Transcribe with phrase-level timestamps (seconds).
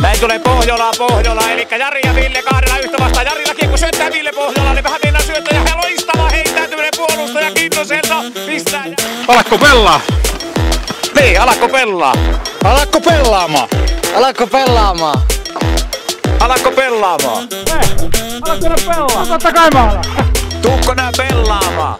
[0.00, 3.26] Näin tulee Pohjola, Pohjola, eli Jari ja Ville kahdella yhtä vastaan.
[3.26, 8.84] Jarillakin kun syöttää Ville Pohjola, niin vähän mennä syöttäjä ja loistava heittäytyminen puolustaja Kintoselta pistää.
[9.28, 10.00] Alakko pelaa?
[11.20, 12.14] Niin, alakko pelaa?
[12.64, 13.68] Alakko pelaamaan?
[14.16, 15.22] Alatko pelaamaan?
[16.40, 17.48] Alakko pelaamaan?
[18.42, 19.26] Alakko pelaa?
[19.26, 20.04] Totta kai mä alan.
[20.62, 21.98] Tuukko nää pelaamaan?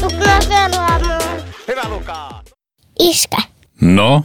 [0.00, 1.20] Tukkaa pelaamaan.
[1.68, 2.42] Hyvä Lukaa.
[2.98, 3.36] Iskä,
[3.80, 4.24] No,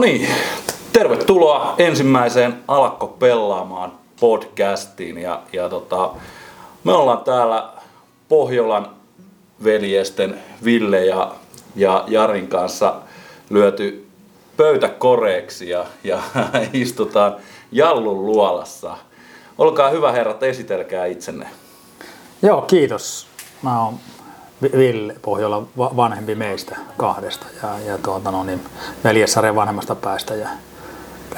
[0.00, 0.28] Niin,
[0.92, 5.18] tervetuloa ensimmäiseen Alakko pelaamaan podcastiin.
[5.18, 6.10] Ja, ja tota,
[6.84, 7.68] me ollaan täällä
[8.28, 8.90] Pohjolan
[9.64, 11.34] veljesten Ville ja,
[11.76, 12.94] ja Jarin kanssa
[13.50, 14.06] lyöty
[14.56, 16.22] pöytä koreeksi ja, ja
[16.72, 17.36] istutaan
[17.72, 18.96] Jallun luolassa.
[19.58, 21.46] Olkaa hyvä herrat, esitelkää itsenne.
[22.42, 23.26] Joo, kiitos.
[23.62, 23.94] Mä oon
[24.62, 28.64] Ville Pohjola va- vanhempi meistä kahdesta ja, ja tuota, no, niin,
[29.04, 30.34] veljessarjan vanhemmasta päästä.
[30.34, 30.48] Ja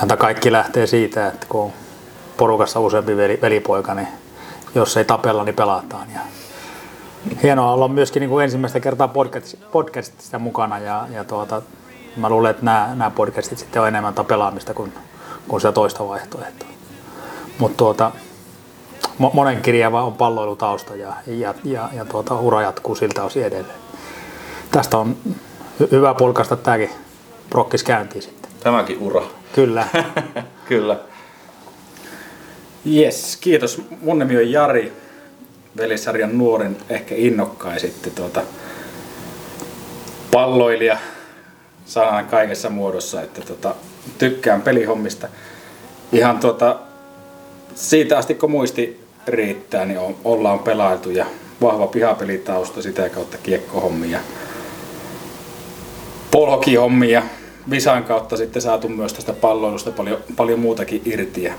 [0.08, 1.72] tää kaikki lähtee siitä, että kun on
[2.36, 4.08] porukassa useampi veli, velipoika, niin
[4.74, 6.06] jos ei tapella, niin pelataan.
[6.14, 6.20] Ja
[7.42, 11.62] hienoa olla myöskin niin kuin ensimmäistä kertaa podcast, podcastista mukana ja, ja tuota,
[12.16, 14.92] mä luulen, että nämä, nämä podcastit sitten on enemmän pelaamista kuin,
[15.48, 16.68] kuin sitä toista vaihtoehtoa.
[17.58, 18.12] Mutta tuota,
[19.32, 23.78] monen kirjava on palloilutausta ja, ja, ja, ja tuota, ura jatkuu siltä osin edelleen.
[24.70, 25.16] Tästä on
[25.82, 26.90] hy- hyvä polkasta tämäkin
[27.50, 28.50] prokkis käyntiin sitten.
[28.60, 29.22] Tämäkin ura.
[29.54, 29.86] Kyllä.
[30.68, 30.96] Kyllä.
[32.86, 33.82] Yes, kiitos.
[34.00, 34.92] Mun nimi on Jari,
[35.76, 38.42] velisarjan nuoren, ehkä innokkain sitten tuota,
[40.32, 40.98] palloilija
[41.86, 43.74] sanan kaikessa muodossa, että tota,
[44.18, 45.28] tykkään pelihommista.
[46.12, 46.78] Ihan tuota,
[47.74, 51.26] siitä asti kun muisti riittää, niin on, ollaan pelailtu ja
[51.62, 54.20] vahva pihapelitausta sitä kautta kiekkohommia,
[56.30, 57.22] polhokihommia.
[57.70, 61.42] Visan kautta sitten saatu myös tästä palloilusta paljon, paljon muutakin irti.
[61.42, 61.52] Ja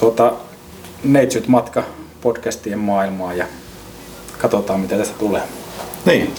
[0.00, 0.32] tuota,
[1.04, 1.82] Neitsyt matka
[2.20, 3.46] podcastien maailmaan ja
[4.38, 5.42] katsotaan mitä tästä tulee.
[6.04, 6.34] Niin,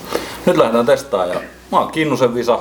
[0.46, 1.34] nyt lähdetään testaamaan.
[1.34, 1.42] Ja
[1.72, 2.60] mä oon Kinnusen Visa.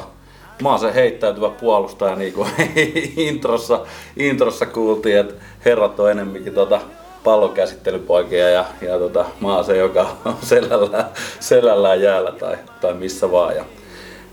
[0.63, 2.49] Mä oon se heittäytyvä puolustaja, niin kuin
[3.17, 3.81] introssa,
[4.17, 5.35] introssa kuultiin, että
[5.65, 6.81] herrat on enemmänkin tota
[7.25, 11.05] pallokäsittelypoikia ja, ja tota, mä oon se, joka on selällään,
[11.41, 13.57] selällään jäällä tai, tai missä vaan.
[13.57, 13.65] Ja,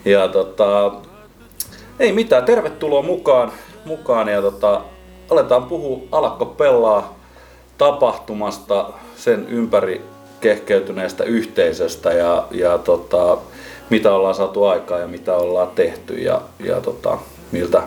[0.05, 0.91] ja tota,
[1.99, 3.51] ei mitään, tervetuloa mukaan,
[3.85, 4.81] mukaan ja tota,
[5.29, 7.17] aletaan puhua Alakko pelaa
[7.77, 10.01] tapahtumasta, sen ympäri
[10.41, 13.37] kehkeytyneestä yhteisöstä ja, ja tota,
[13.89, 17.17] mitä ollaan saatu aikaa ja mitä ollaan tehty ja, ja tota,
[17.51, 17.83] miltä,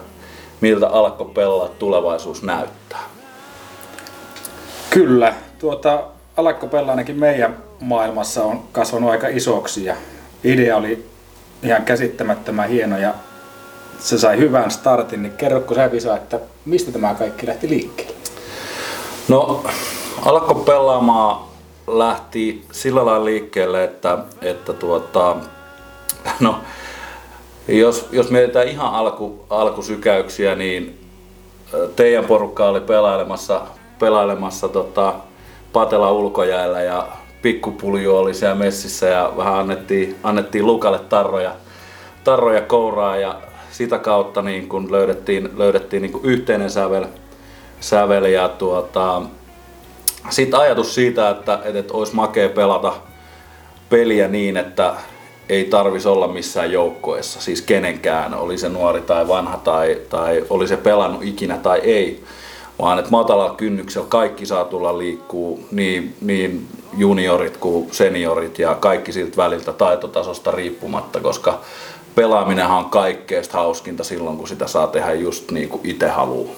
[0.60, 3.19] miltä Alakko pelaa tulevaisuus näyttää.
[4.90, 6.02] Kyllä, tuota,
[6.36, 9.96] Alakkopella ainakin meidän maailmassa on kasvanut aika isoksi ja
[10.44, 11.06] idea oli
[11.62, 13.14] ihan käsittämättömän hieno ja
[13.98, 18.14] se sai hyvän startin, niin kerrotko sä Visa, että mistä tämä kaikki lähti liikkeelle?
[19.28, 19.64] No,
[20.24, 21.40] Alakko pelaamaan
[21.86, 25.36] lähti sillä lailla liikkeelle, että, että tuota,
[26.40, 26.58] no,
[27.68, 31.00] jos, jos mietitään ihan alku, alkusykäyksiä, niin
[31.96, 33.60] teidän porukka oli pelailemassa,
[34.00, 35.14] pelailemassa tota,
[35.72, 37.08] Patela ulkojäällä ja
[37.42, 41.52] pikkupulju oli siellä messissä ja vähän annettiin, annettiin Lukalle tarroja,
[42.24, 43.40] tarroja kouraa ja
[43.70, 47.04] sitä kautta niin kun löydettiin, löydettiin niin kun yhteinen sävel,
[47.80, 49.22] sävel ja tuota,
[50.30, 52.92] sitten ajatus siitä, että, että, että olisi makea pelata
[53.90, 54.94] peliä niin, että
[55.48, 60.68] ei tarvis olla missään joukkoessa, siis kenenkään, oli se nuori tai vanha tai, tai oli
[60.68, 62.24] se pelannut ikinä tai ei,
[62.80, 69.12] vaan että matalalla kynnyksellä kaikki saa tulla liikkuu, niin, niin juniorit kuin seniorit ja kaikki
[69.12, 71.60] siltä väliltä taitotasosta riippumatta, koska
[72.14, 76.54] pelaaminenhan on kaikkeesta hauskinta silloin, kun sitä saa tehdä just niin kuin itse haluaa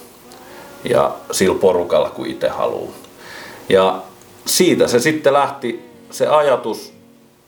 [0.89, 2.93] ja sillä porukalla kuin itse haluaa.
[3.69, 4.01] Ja
[4.45, 6.93] siitä se sitten lähti, se ajatus,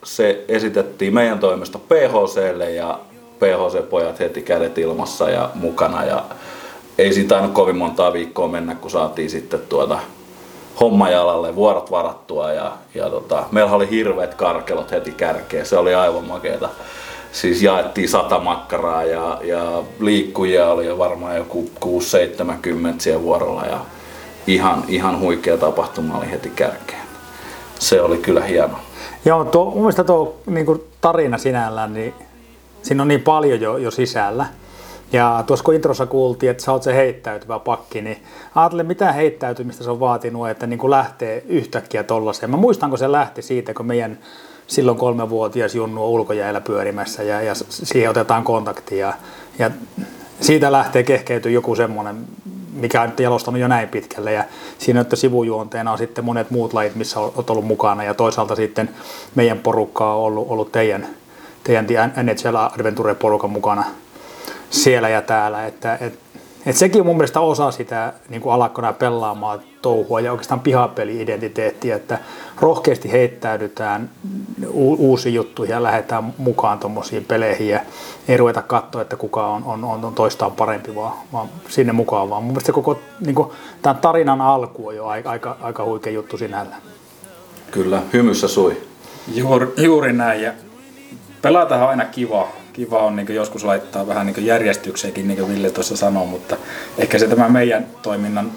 [0.04, 3.00] se esitettiin meidän toimesta PHClle ja
[3.39, 6.24] PHC-pojat heti kädet ilmassa ja mukana ja
[6.98, 10.00] ei siitä aina kovin montaa viikkoa mennä, kun saatiin sitten tuota
[10.80, 16.26] hommajalalle vuorot varattua ja, ja tota, meillä oli hirveät karkelot heti kärkeen, se oli aivan
[16.26, 16.70] makeeta
[17.36, 21.90] siis jaettiin sata makkaraa ja, ja liikkujia oli jo varmaan joku 6-70
[22.98, 23.80] siellä vuorolla ja
[24.48, 27.02] ihan, ihan huikea tapahtuma oli heti kärkeen.
[27.80, 28.78] Se oli kyllä hieno.
[29.26, 30.66] Joo, tuo, mun mielestä tuo niin
[31.02, 32.14] tarina sinällään, niin
[32.82, 34.46] siinä on niin paljon jo, jo sisällä.
[35.16, 38.24] Ja tuossa kun introssa kuultiin, että sä oot se heittäytyvä pakki, niin
[38.56, 42.50] ajattelin, mitä heittäytymistä se on vaatinut, että niin kuin lähtee yhtäkkiä tollaiseen.
[42.52, 44.20] Mä muistan, kun se lähti siitä, kun meidän
[44.68, 49.14] silloin kolmevuotias Junnu on ulkojäällä pyörimässä ja, ja siihen otetaan kontaktia.
[49.60, 49.72] Ja
[50.42, 52.16] siitä lähtee kehkeytyy joku semmoinen,
[52.74, 54.32] mikä on nyt jalostunut jo näin pitkälle.
[54.32, 54.44] Ja
[54.78, 58.04] siinä että sivujuonteena on sitten monet muut lajit, missä olet ollut mukana.
[58.04, 58.90] Ja toisaalta sitten
[59.36, 61.08] meidän porukka on ollut, ollut teidän,
[61.64, 63.84] teidän NHL Adventure-porukan mukana
[64.75, 65.66] siellä ja täällä.
[65.66, 66.19] Että, et,
[66.66, 71.95] et sekin on mun mielestä osa sitä niin kuin alakkona pelaamaan touhua ja oikeastaan pihapeli-identiteettiä,
[71.95, 72.19] että
[72.60, 74.10] rohkeasti heittäydytään
[74.68, 77.80] u- uusiin juttuihin ja lähdetään mukaan tuommoisiin peleihin ja
[78.27, 82.44] ei ruveta katsoa, että kuka on, on, on toistaan parempi, vaan, vaan sinne mukaan vaan.
[82.44, 83.50] Mun mielestä koko niin kuin,
[83.81, 86.75] tämän tarinan alku on jo aika, aika, aika huikea juttu sinällä.
[87.72, 88.77] Kyllä, hymyssä sui.
[89.33, 90.51] Juuri, juuri näin ja
[91.42, 92.48] pelatahan on aina kiva.
[92.75, 96.57] Kiva on niin joskus laittaa vähän niin järjestykseenkin, niin kuin Ville tuossa sanoi, mutta
[96.98, 98.51] ehkä se tämä meidän toiminnan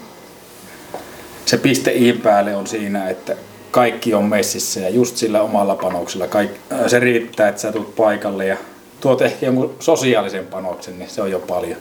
[1.45, 3.35] se piste iin päälle on siinä, että
[3.71, 6.27] kaikki on messissä ja just sillä omalla panoksella.
[6.27, 6.51] Kaik,
[6.87, 8.57] se riittää, että sä tulet paikalle ja
[9.01, 11.77] tuot ehkä jonkun sosiaalisen panoksen, niin se on jo paljon.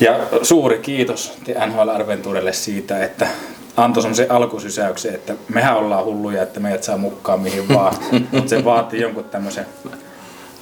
[0.00, 3.28] Ja suuri kiitos NHL Adventurelle siitä, että
[3.76, 7.94] antoi semmoisen alkusysäyksen, että mehän ollaan hulluja, että meidät saa mukaan mihin vaan.
[8.32, 9.66] Mutta se vaatii jonkun tämmöisen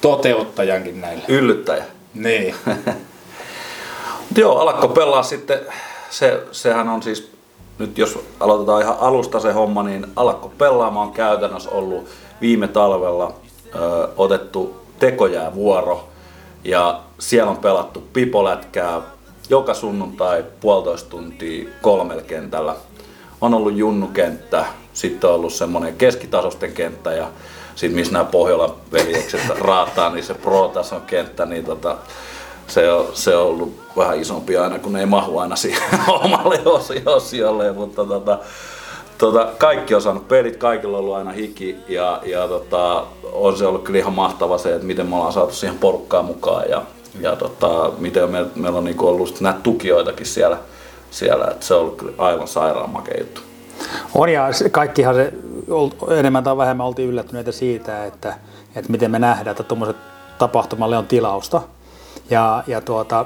[0.01, 1.23] toteuttajankin näille.
[1.27, 1.83] Yllyttäjä.
[2.13, 2.55] Niin.
[4.37, 5.59] Joo, alakko pelaa sitten,
[6.09, 7.31] se, sehän on siis,
[7.79, 12.05] nyt jos aloitetaan ihan alusta se homma, niin alakko pelaamaan on käytännössä ollut
[12.41, 13.33] viime talvella
[13.75, 16.09] ö, otettu tekojäävuoro
[16.63, 19.01] ja siellä on pelattu pipolätkää
[19.49, 22.75] joka sunnuntai puolitoista tuntia kolmella kentällä.
[23.41, 27.27] On ollut junnukenttä, sitten on ollut semmoinen keskitasosten kenttä ja
[27.75, 31.97] sitten missä nämä Pohjolan veljekset raataa, niin se pro-tason kenttä, niin tota,
[32.67, 35.81] se on, se on ollut vähän isompi aina, kun ei mahu aina siihen
[36.23, 36.61] omalle
[37.05, 38.39] osiolle, mutta tota,
[39.17, 43.65] tota, kaikki on saanut pelit, kaikilla on ollut aina hiki ja, ja tota, on se
[43.65, 46.81] ollut kyllä ihan mahtava se, että miten me ollaan saatu siihen porukkaan mukaan ja,
[47.21, 50.57] ja tota, miten me, meillä on niinku ollut näitä tukijoitakin siellä,
[51.11, 53.41] siellä että se on ollut kyllä aivan sairaan juttu.
[54.15, 55.33] On ja kaikkihan se
[56.17, 58.33] enemmän tai vähemmän oltiin yllättyneitä siitä, että,
[58.75, 59.97] että miten me nähdään, että tuommoiset
[60.37, 61.61] tapahtumalle on tilausta.
[62.29, 63.25] Ja, ja tuota,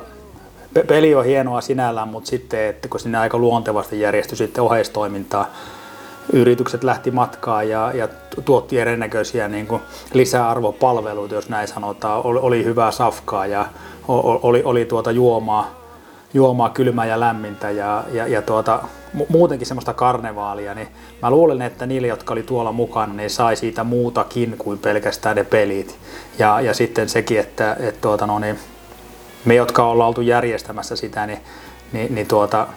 [0.87, 5.45] peli on hienoa sinällään, mutta sitten, että kun sinne aika luontevasti järjestyi sitten oheistoimintaa,
[6.33, 8.07] yritykset lähti matkaan ja, ja
[8.45, 9.81] tuotti erinäköisiä niin kuin
[10.13, 12.25] lisäarvopalveluita, jos näin sanotaan.
[12.25, 13.65] Oli, oli hyvää safkaa ja
[14.07, 15.78] oli, oli tuota juomaa,
[16.33, 18.79] juomaa kylmää ja lämmintä ja, ja, ja tuota,
[19.29, 20.87] muutenkin semmoista karnevaalia, niin
[21.21, 25.43] mä luulen, että niille, jotka oli tuolla mukana, niin sai siitä muutakin kuin pelkästään ne
[25.43, 25.99] pelit.
[26.39, 28.59] Ja, ja sitten sekin, että, että tuota, no niin,
[29.45, 31.39] me, jotka ollaan oltu järjestämässä sitä, niin,
[31.93, 32.67] niin, niin tuota,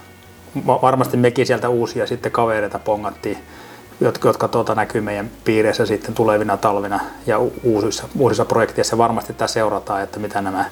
[0.67, 3.39] varmasti mekin sieltä uusia sitten kavereita pongattiin,
[4.01, 9.49] jotka, jotka tuota näkyy meidän piirissä sitten tulevina talvina ja uusissa, uusissa projekteissa varmasti tämä
[9.49, 10.65] seurataan, että mitä nämä,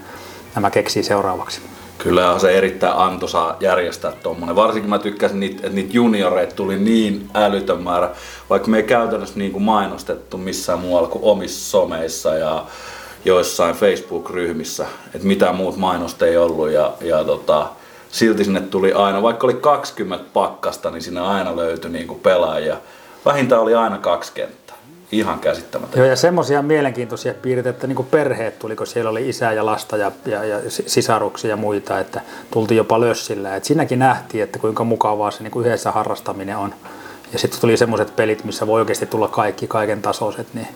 [0.55, 1.61] nämä keksii seuraavaksi.
[2.03, 4.57] Kyllä on se erittäin antoisa järjestää tuommoinen.
[4.57, 8.11] Varsinkin mä tykkäsin, niitä, että niitä junioreita tuli niin älytön määrä,
[8.51, 12.65] vaikka me ei käytännössä niin kuin mainostettu missään muualla kuin omissa someissa ja
[13.25, 17.67] joissain Facebook-ryhmissä, että mitään muut mainosta ei ollut ja, ja tota,
[18.11, 22.77] silti sinne tuli aina, vaikka oli 20 pakkasta, niin sinne aina löytyi niin kuin pelaajia.
[23.25, 24.60] Vähintään oli aina kaksi kenttää.
[25.13, 25.99] Ihan käsittämätöntä.
[25.99, 29.97] Joo, ja semmoisia mielenkiintoisia piirteitä, että niin perheet tuli, kun siellä oli isä ja lasta
[29.97, 33.57] ja, ja, ja sisaruksia ja muita, että tultiin jopa lössillä.
[33.57, 36.75] Et siinäkin nähtiin, että kuinka mukavaa se niin yhdessä harrastaminen on.
[37.33, 40.69] Ja sitten tuli semmoiset pelit, missä voi oikeasti tulla kaikki, kaiken tasoiset, niin,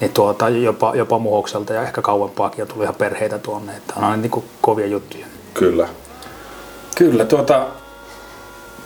[0.00, 3.72] niin tuota, jopa, jopa muhokselta ja ehkä kauempaakin tuli ihan perheitä tuonne.
[3.76, 5.26] Että on aina niin kuin kovia juttuja.
[5.54, 5.88] Kyllä.
[6.96, 7.66] Kyllä, tuota,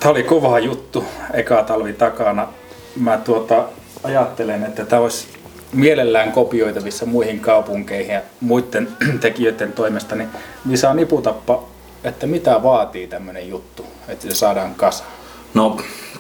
[0.01, 2.49] tämä oli kova juttu eka talvi takana.
[2.97, 3.65] Mä tuota,
[4.05, 5.29] ajattelen, että tämä olisi
[5.73, 8.89] mielellään kopioitavissa muihin kaupunkeihin ja muiden
[9.21, 10.29] tekijöiden toimesta, niin
[10.71, 11.63] Visa niputappa,
[12.05, 15.11] että mitä vaatii tämmöinen juttu, että se saadaan kasaan?
[15.55, 15.77] No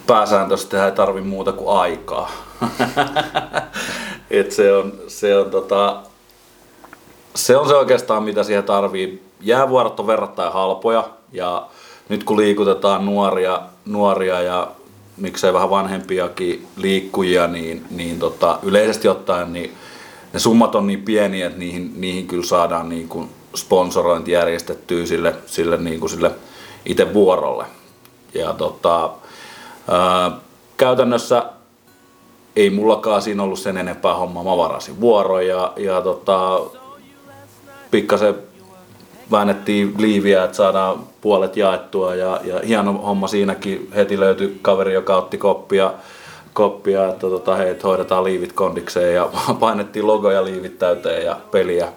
[0.06, 2.30] pääsääntöisesti ei tarvi muuta kuin aikaa.
[4.30, 6.02] Et se, on, se, on tota,
[7.34, 9.22] se on se oikeastaan mitä siihen tarvii.
[9.40, 11.68] Jäävuorot on verrattain halpoja ja
[12.08, 14.70] nyt kun liikutetaan nuoria, nuoria ja
[15.16, 19.74] miksei vähän vanhempiakin liikkujia, niin, niin tota, yleisesti ottaen niin
[20.32, 25.34] ne summat on niin pieniä, että niihin, niihin kyllä saadaan niin kuin sponsorointi järjestettyä sille,
[25.46, 26.30] sille, niin kuin sille
[26.84, 27.64] itse vuorolle.
[28.34, 29.10] Ja tota,
[29.88, 30.30] ää,
[30.76, 31.44] käytännössä
[32.56, 34.44] ei mullakaan siinä ollut sen enempää hommaa.
[34.44, 36.60] Mä varasin vuoron ja, ja tota,
[37.90, 38.34] pikkasen
[39.30, 43.88] väännettiin liiviä, että saadaan puolet jaettua ja, ja hieno homma siinäkin.
[43.96, 45.92] Heti löytyi kaveri, joka otti koppia,
[46.52, 51.88] koppia että tota, hei, että hoidetaan liivit kondikseen ja painettiin logoja liivit täyteen ja peliä.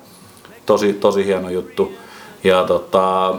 [0.66, 1.92] Tosi, tosi hieno juttu.
[2.44, 3.36] Ja tota,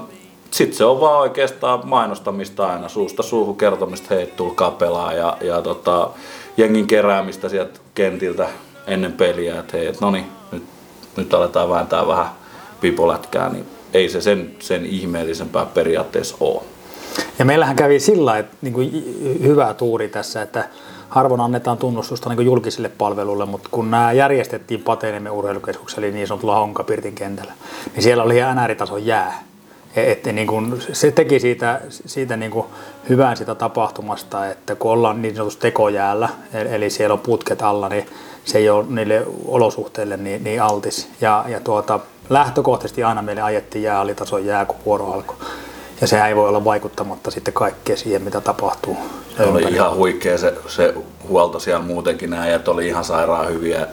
[0.51, 5.63] sitten se on vaan oikeastaan mainostamista aina, suusta suuhun kertomista, hei tulkaa pelaa ja, ja
[5.63, 6.11] tota,
[6.57, 8.49] jengin keräämistä sieltä kentiltä
[8.87, 10.63] ennen peliä, että hei, et no niin, nyt,
[11.17, 12.27] nyt aletaan vääntää vähän
[12.81, 16.63] pipolätkää, niin ei se sen, sen ihmeellisempää periaatteessa ole.
[17.39, 18.93] Ja meillähän kävi sillä että niin kuin
[19.43, 20.69] hyvä tuuri tässä, että
[21.09, 26.55] harvoin annetaan tunnustusta niin julkisille palveluille, mutta kun nämä järjestettiin Pateneemme urheilukeskukselle, eli niin sanotulla
[26.55, 27.53] Honkapirtin kentällä,
[27.95, 29.43] niin siellä oli ihan NR-tason jää.
[29.97, 32.67] Että niin kuin, se teki siitä, siitä niin kuin
[33.09, 38.07] hyvän sitä tapahtumasta, että kun ollaan niin sanotusti tekojäällä, eli siellä on putket alla, niin
[38.45, 41.09] se ei ole niille olosuhteille niin, niin altis.
[41.21, 45.37] Ja, ja tuota, lähtökohtaisesti aina meille ajettiin jääalitason jää, kun vuoro alkoi.
[46.01, 48.97] Ja se ei voi olla vaikuttamatta sitten kaikkea siihen, mitä tapahtuu.
[49.37, 50.95] Se oli ihan huikea se, se
[51.29, 52.31] huolto siellä muutenkin.
[52.31, 53.87] Nämä äijät oli ihan sairaan hyviä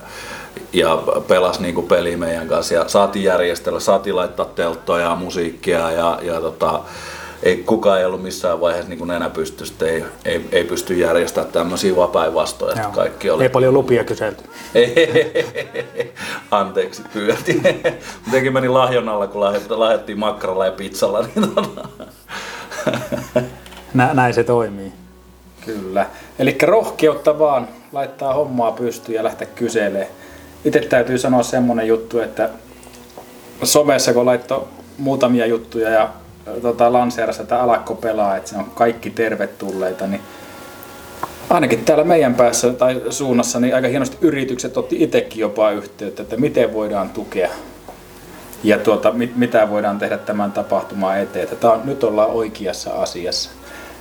[0.74, 6.20] ja pelas niinku peli meidän kanssa ja saatiin järjestellä, saatiin laittaa telttoja ja musiikkia ja,
[6.22, 6.80] ja tota,
[7.44, 11.96] ei, kukaan ei ollut missään vaiheessa niin nenä pystystä, ei, ei, ei pysty järjestämään tämmöisiä
[11.96, 12.90] vapainvastoja.
[12.96, 13.44] Kaikki oli...
[13.44, 14.44] Ei paljon lupia kyselty.
[16.52, 17.64] Anteeksi, pyydettiin.
[18.26, 19.42] Jotenkin meni lahjonnalla, kun
[19.80, 21.22] lähdettiin makkaralla ja pizzalla.
[21.36, 21.88] Niin tota...
[23.94, 24.92] Nä, näin se toimii.
[25.66, 26.06] Kyllä.
[26.40, 30.08] Eli rohkeutta vaan laittaa hommaa pystyyn ja lähteä kyselemään.
[30.66, 32.50] Itse täytyy sanoa semmonen juttu, että
[33.64, 36.10] somessa kun laittoi muutamia juttuja ja
[36.62, 40.22] tota, lanseerassa että alakko pelaa, että se on kaikki tervetulleita, niin
[41.50, 46.38] ainakin täällä meidän päässä tai suunnassa niin aika hienosti yritykset otti itsekin jopa yhteyttä, että
[46.38, 47.50] miten voidaan tukea
[48.64, 51.48] ja tuota, mit, mitä voidaan tehdä tämän tapahtumaan eteen.
[51.48, 53.50] Tämä on, nyt ollaan oikeassa asiassa.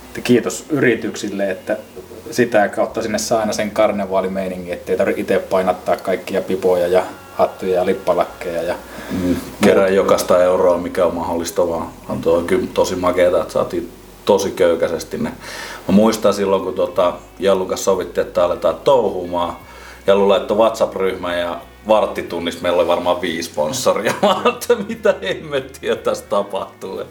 [0.07, 1.77] Että kiitos yrityksille, että
[2.31, 7.03] sitä kautta sinne saa aina sen karnevaalimeiningin, ettei tarvitse itse painattaa kaikkia pipoja ja
[7.35, 8.63] hattuja ja lippalakkeja.
[8.63, 8.75] Ja
[9.11, 9.35] mm,
[9.65, 13.91] kerää jokaista euroa, mikä on mahdollista, vaan on tuo kyllä tosi makeeta, että saatiin
[14.25, 15.29] tosi köykäisesti ne.
[15.87, 19.57] Mä muistan silloin, kun tota Jallun kanssa sovittiin, että aletaan touhumaan.
[20.07, 24.13] Jallu laittoi WhatsApp-ryhmän ja varttitunnissa meillä oli varmaan viisi sponsoria.
[24.21, 27.03] Mä että mitä hemmettiä tässä tapahtuu.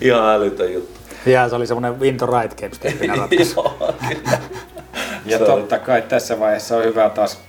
[0.00, 1.00] Ihan älytön juttu.
[1.26, 2.80] Ja se oli semmoinen Winter Ride Games
[3.18, 3.64] ratkaisu.
[5.26, 7.40] ja totta kai tässä vaiheessa on hyvä taas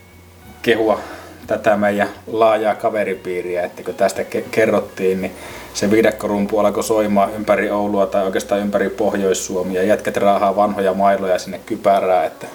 [0.61, 0.99] kehua
[1.47, 5.31] tätä meidän laajaa kaveripiiriä, että kun tästä kerrottiin, niin
[5.73, 11.39] se viidakkorumpu alkoi soimaan ympäri Oulua tai oikeastaan ympäri Pohjois-Suomia ja jätkät raahaa vanhoja mailoja
[11.39, 12.47] sinne kypärää, että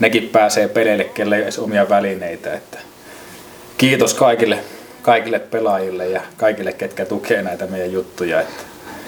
[0.00, 2.54] nekin pääsee peleille, kelle ei omia välineitä.
[2.54, 2.78] Että
[3.78, 4.58] kiitos kaikille,
[5.02, 8.40] kaikille pelaajille ja kaikille, ketkä tukee näitä meidän juttuja.
[8.40, 8.62] Että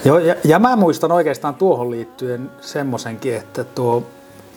[0.05, 4.03] Joo, ja, ja mä muistan oikeastaan tuohon liittyen semmoisenkin, että tuo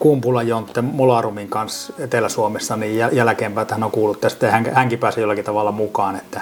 [0.01, 5.21] Kumpula Jontte Molarumin kanssa Etelä-Suomessa, niin jälkeenpäin hän on kuullut tästä ja hän, hänkin pääsi
[5.21, 6.41] jollakin tavalla mukaan, että,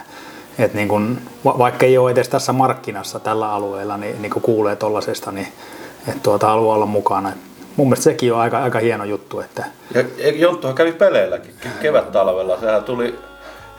[0.59, 4.75] että niin kun, vaikka ei ole edes tässä markkinassa tällä alueella, niin, niin kun kuulee
[4.75, 5.47] tollasesta, niin
[6.07, 7.31] että tuota haluaa olla mukana.
[7.75, 9.39] Mun mielestä sekin on aika, aika hieno juttu.
[9.39, 9.65] Että...
[9.93, 10.03] Ja
[10.35, 13.19] Jonttuhan kävi peleilläkin kevät-talvella, sehän tuli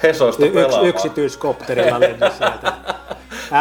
[0.02, 2.73] Hesoista y- yks, Yksityiskopterilla lenni sieltä.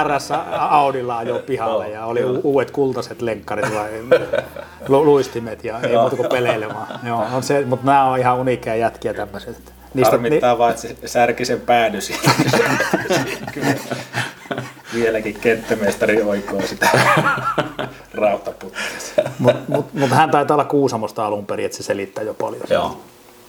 [0.04, 0.30] RS
[0.70, 3.90] Audilla ajoi pihalle ja oli u- uudet kultaiset lenkkarit vai
[4.88, 6.88] lu- luistimet ja ei muuta kuin peleilemään.
[7.04, 9.74] Joo, on se, mutta nämä on ihan uniikkeja jätkiä tämmöiset.
[9.94, 11.98] Niistä, Harmittaa ni- vaan, että se särki sen päädy
[14.94, 16.90] Vieläkin kenttämestari oikoo sitä
[18.14, 18.80] rautaputtia.
[19.40, 22.64] Mutta mut, mut hän taitaa olla Kuusamosta alun perin, että se selittää jo paljon.
[22.70, 22.98] Joo.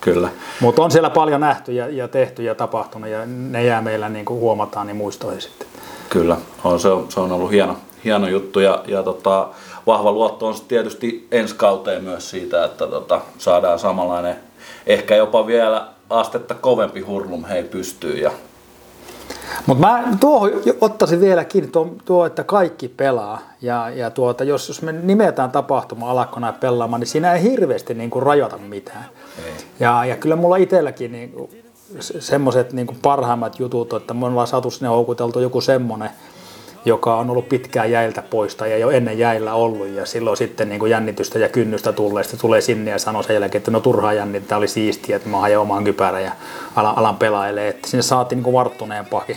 [0.01, 0.29] Kyllä.
[0.61, 4.25] Mutta on siellä paljon nähty ja, ja tehty ja tapahtunut ja ne jää meillä niin
[4.25, 5.69] kuin huomataan niin muistoihin sitten.
[6.09, 9.49] Kyllä, on, se, on, se on ollut hieno, hieno juttu ja, ja tota,
[9.87, 14.37] vahva luotto on tietysti ensi kauteen myös siitä, että tota, saadaan samanlainen,
[14.87, 18.31] ehkä jopa vielä astetta kovempi hurlum hei pystyy ja
[19.67, 23.41] mutta mä tuohon ottaisin vielä kiinni tuo, tuo, että kaikki pelaa.
[23.63, 28.11] Ja, ja tuota, jos, jos me nimetään tapahtuma alakkona pelaamaan, niin siinä ei hirveästi niin
[28.11, 29.05] kuin rajoita mitään.
[29.47, 29.53] Ei.
[29.81, 31.35] Ja, ja kyllä mulla itselläkin niin
[31.99, 36.11] semmoiset niin parhaimmat jutut, että me ollaan saatu sinne houkuteltu joku semmoinen,
[36.85, 40.79] joka on ollut pitkään jäiltä poista ja jo ennen jäillä ollut ja silloin sitten niin
[40.79, 44.13] kuin jännitystä ja kynnystä tulee, sitten tulee sinne ja sanoo sen jälkeen, että no turhaa
[44.13, 46.33] jännittää, oli siistiä, että mä hajoan oman kypärän ja
[46.77, 49.37] alan, alan pelailee, että sinne saatiin niin kuin varttuneempaakin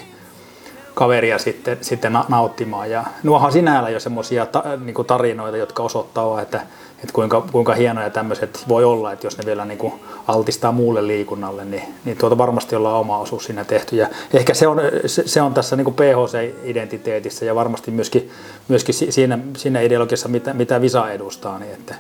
[0.94, 2.92] kaveria sitten, sitten na- nauttimaan.
[2.92, 6.62] Ja nuohan sinällä jo semmoisia ta, niin tarinoita, jotka osoittaa, että,
[7.04, 9.94] että kuinka, kuinka hienoja tämmöiset voi olla, että jos ne vielä niin kuin
[10.28, 13.96] altistaa muulle liikunnalle, niin, niin tuota varmasti ollaan oma osuus siinä tehty.
[13.96, 18.32] Ja ehkä se on, se, se on tässä niin kuin PHC-identiteetissä ja varmasti myöskin,
[18.68, 21.96] myöskin si- siinä, siinä ideologiassa, mitä, mitä Visa edustaa, niin että,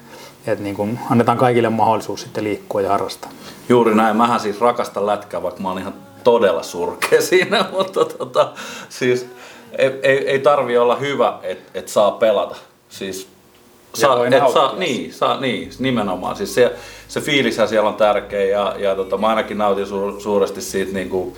[0.48, 3.32] että niin kuin annetaan kaikille mahdollisuus sitten liikkua ja harrastaa.
[3.70, 4.18] Juuri näin.
[4.18, 5.94] Mähän siis rakastan lätkää, vaikka mä oon ihan
[6.24, 8.54] todella surkea siinä, mutta tota,
[8.90, 9.26] siis
[9.78, 12.56] ei, ei, ei tarvi olla hyvä, että et saa pelata.
[12.90, 13.33] Siis
[13.96, 16.36] saa, et saa, niin, saa, niin, nimenomaan.
[16.36, 16.74] Siis se,
[17.08, 21.10] se fiilishän siellä on tärkeä ja, ja tota, mä ainakin nautin su, suuresti siitä niin
[21.10, 21.36] kuin,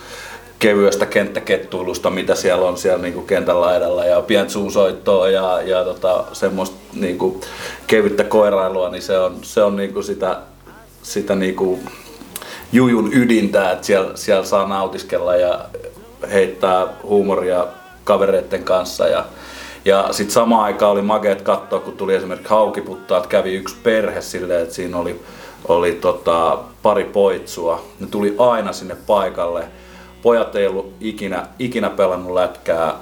[0.59, 5.83] kevyestä kenttäkettuilusta, mitä siellä on siellä niin kuin kentän laidalla ja pientä suusoittoa ja, ja
[5.83, 7.41] tota, semmoista niin kuin,
[7.87, 10.37] kevyttä koirailua, niin se on, se on niin kuin sitä,
[11.03, 11.89] sitä niin kuin,
[12.71, 15.65] jujun ydintä, että siellä, siellä saa nautiskella ja
[16.31, 17.67] heittää huumoria
[18.03, 19.07] kavereiden kanssa.
[19.07, 19.25] Ja,
[19.85, 24.21] ja sitten samaan aikaan oli mageet katsoa, kun tuli esimerkiksi haukiputtaa, että kävi yksi perhe
[24.21, 25.21] silleen, että siinä oli,
[25.67, 27.83] oli tota, pari poitsua.
[27.99, 29.63] Ne tuli aina sinne paikalle.
[30.21, 32.93] Pojat ei ollut ikinä, ikinä pelannut lätkää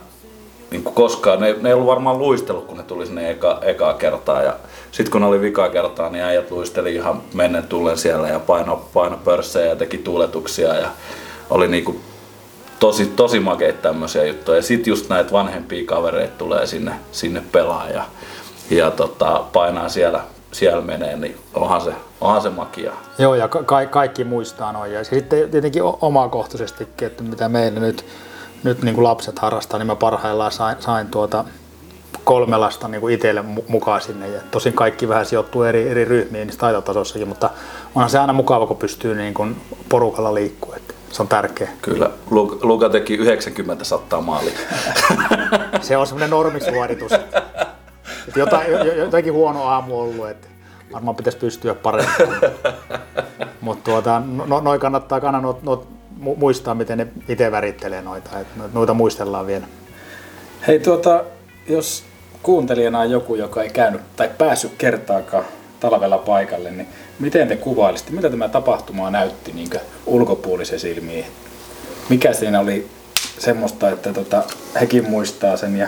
[0.71, 1.39] niin kuin koskaan.
[1.39, 4.43] Ne, ne ei ollut varmaan luistellut, kun ne tuli sinne eka, ekaa kertaa.
[4.43, 4.55] Ja
[4.91, 8.85] sitten kun ne oli vikaa kertaa, niin äijät luisteli ihan mennen tullen siellä ja paino,
[8.93, 10.75] paino pörssejä ja teki tuuletuksia.
[10.75, 10.87] Ja
[11.49, 11.95] oli niinku
[12.83, 14.57] tosi, tosi makeita tämmöisiä juttuja.
[14.57, 18.03] Ja sitten just näitä vanhempia kavereita tulee sinne, sinne pelaa ja,
[18.69, 22.91] ja tota, painaa siellä, siellä menee, niin onhan se, onhan se makia.
[23.17, 24.91] Joo, ja ka- kaikki muistaa noin.
[24.91, 28.05] Ja sitten tietenkin omakohtaisestikin, että mitä meillä nyt,
[28.63, 31.45] nyt niin kuin lapset harrastaa, niin mä parhaillaan sain, sain tuota
[32.23, 34.27] kolme lasta niin itselle mu- mukaan sinne.
[34.27, 37.49] Ja tosin kaikki vähän sijoittuu eri, eri ryhmiin niissä taitotasossakin, mutta
[37.95, 40.75] onhan se aina mukava, kun pystyy niin kuin porukalla liikkua.
[41.13, 41.69] Se on tärkeä.
[41.81, 44.53] Kyllä, Lu- Luka teki 90 sattaa maalia.
[45.81, 47.11] Se on semmoinen normisuoritus.
[47.13, 50.47] Että jotain, jo- jo- jotenkin huono aamu ollut, että
[50.93, 52.29] varmaan pitäisi pystyä parempaan.
[53.61, 55.81] Mutta tuota, no, noin kannattaa kannattaa noit
[56.23, 58.39] mu- muistaa, miten ne itse värittelee noita.
[58.39, 59.65] Et no- noita muistellaan vielä.
[60.67, 61.23] Hei tuota,
[61.69, 62.03] jos
[62.43, 65.43] kuuntelijana on joku, joka ei käynyt tai päässyt kertaakaan
[65.83, 66.87] talvella paikalle, niin
[67.19, 69.69] miten te kuvailisitte, mitä tämä tapahtuma näytti niin
[70.05, 71.25] ulkopuolisen silmiin?
[72.09, 72.87] Mikä siinä oli
[73.39, 74.43] semmoista, että tota,
[74.81, 75.87] hekin muistaa sen ja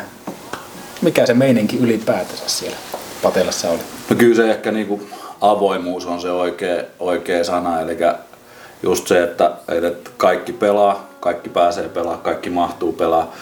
[1.01, 2.77] mikä se meininki ylipäätänsä siellä
[3.21, 3.79] Patelassa oli?
[4.09, 5.01] No kyllä se ehkä niinku
[5.41, 7.97] avoimuus on se oikea, oikea sana, eli
[8.83, 13.33] just se, että, että kaikki pelaa, kaikki pääsee pelaa, kaikki mahtuu pelaa.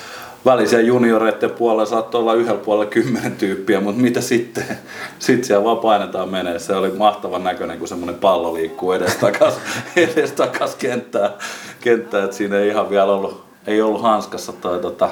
[0.45, 4.65] Välisiä junioreiden puolella saattoi olla yhdellä puolella kymmenen tyyppiä, mutta mitä sitten?
[5.19, 6.59] Sitten siellä vaan painetaan menee.
[6.59, 9.53] Se oli mahtavan näköinen, kun semmoinen pallo liikkuu edestakas,
[9.95, 11.31] edestakas kenttää,
[11.81, 12.23] kenttää.
[12.23, 15.09] että siinä ei ihan vielä ollut, ei ollut hanskassa toi tota,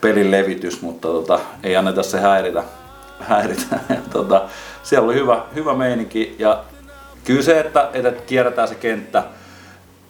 [0.00, 2.64] pelin levitys, mutta tota, ei anneta se häiritä.
[3.20, 3.80] häiritä.
[4.12, 4.42] Tota,
[4.82, 6.64] siellä oli hyvä, hyvä meininki ja
[7.24, 9.22] kyllä se, että, että kierretään se kenttä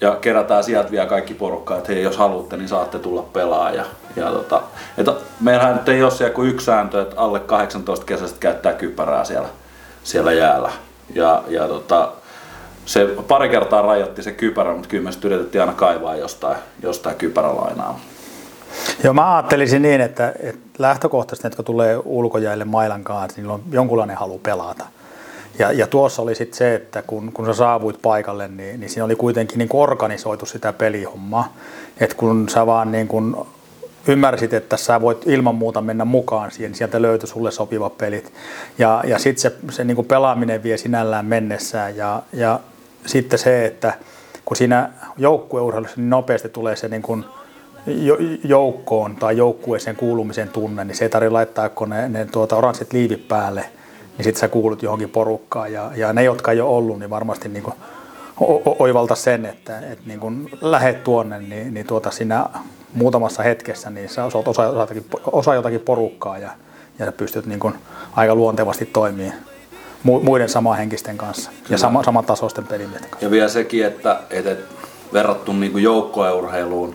[0.00, 3.70] ja kerätään sieltä vielä kaikki porukkaa, että hei, jos haluatte, niin saatte tulla pelaa.
[3.70, 3.84] Ja,
[4.16, 4.62] ja tota,
[4.98, 9.24] että meillähän nyt ei ole siellä kuin yksi sääntö, että alle 18 kesästä käyttää kypärää
[9.24, 9.48] siellä,
[10.04, 10.72] siellä jäällä.
[11.14, 12.12] Ja, ja tota,
[12.86, 17.16] se pari kertaa rajoitti se kypärä, mutta kyllä me sitten yritettiin aina kaivaa jostain, jostain
[17.16, 18.00] kypärälainaa.
[19.04, 23.62] Joo, mä ajattelisin niin, että, että lähtökohtaisesti, ne, jotka tulee ulkojäille mailan kanssa, niillä on
[23.70, 24.84] jonkunlainen halu pelata.
[25.58, 29.04] Ja, ja tuossa oli sitten se, että kun, kun sä saavuit paikalle, niin, niin siinä
[29.04, 31.56] oli kuitenkin niin organisoitu sitä pelihommaa.
[32.00, 33.36] Että kun sä vaan niin kuin
[34.08, 38.32] ymmärsit, että sä voit ilman muuta mennä mukaan siihen, niin sieltä löytyi sulle sopivat pelit.
[38.78, 41.96] Ja, ja sitten se, se niin pelaaminen vie sinällään mennessään.
[41.96, 42.60] Ja, ja
[43.06, 43.92] sitten se, että
[44.44, 47.24] kun siinä joukkueurheilussa niin nopeasti tulee se niin kuin
[47.86, 52.56] jo- joukkoon tai joukkueeseen kuulumisen tunne, niin se ei tarvitse laittaa, kun ne, ne tuota,
[52.56, 53.64] oranssit liivit päälle,
[54.18, 55.72] niin sitten sä kuulut johonkin porukkaan.
[55.72, 57.74] Ja, ja ne, jotka ei ole ollut, niin varmasti niin kuin
[58.78, 62.46] oivalta sen, että, että niin kun lähet tuonne, niin, niin tuota siinä
[62.94, 66.50] muutamassa hetkessä, niin sä osaat osa, osa, jotakin, osa jotakin porukkaa ja,
[66.98, 67.74] ja sä pystyt niin kun
[68.16, 69.38] aika luontevasti toimimaan
[70.06, 73.26] mu- muiden samanhenkisten kanssa ja sama, samantasoisten pelimiesten kanssa.
[73.26, 74.56] Ja vielä sekin, että, että
[75.12, 76.94] verrattu niin joukkoeurheiluun,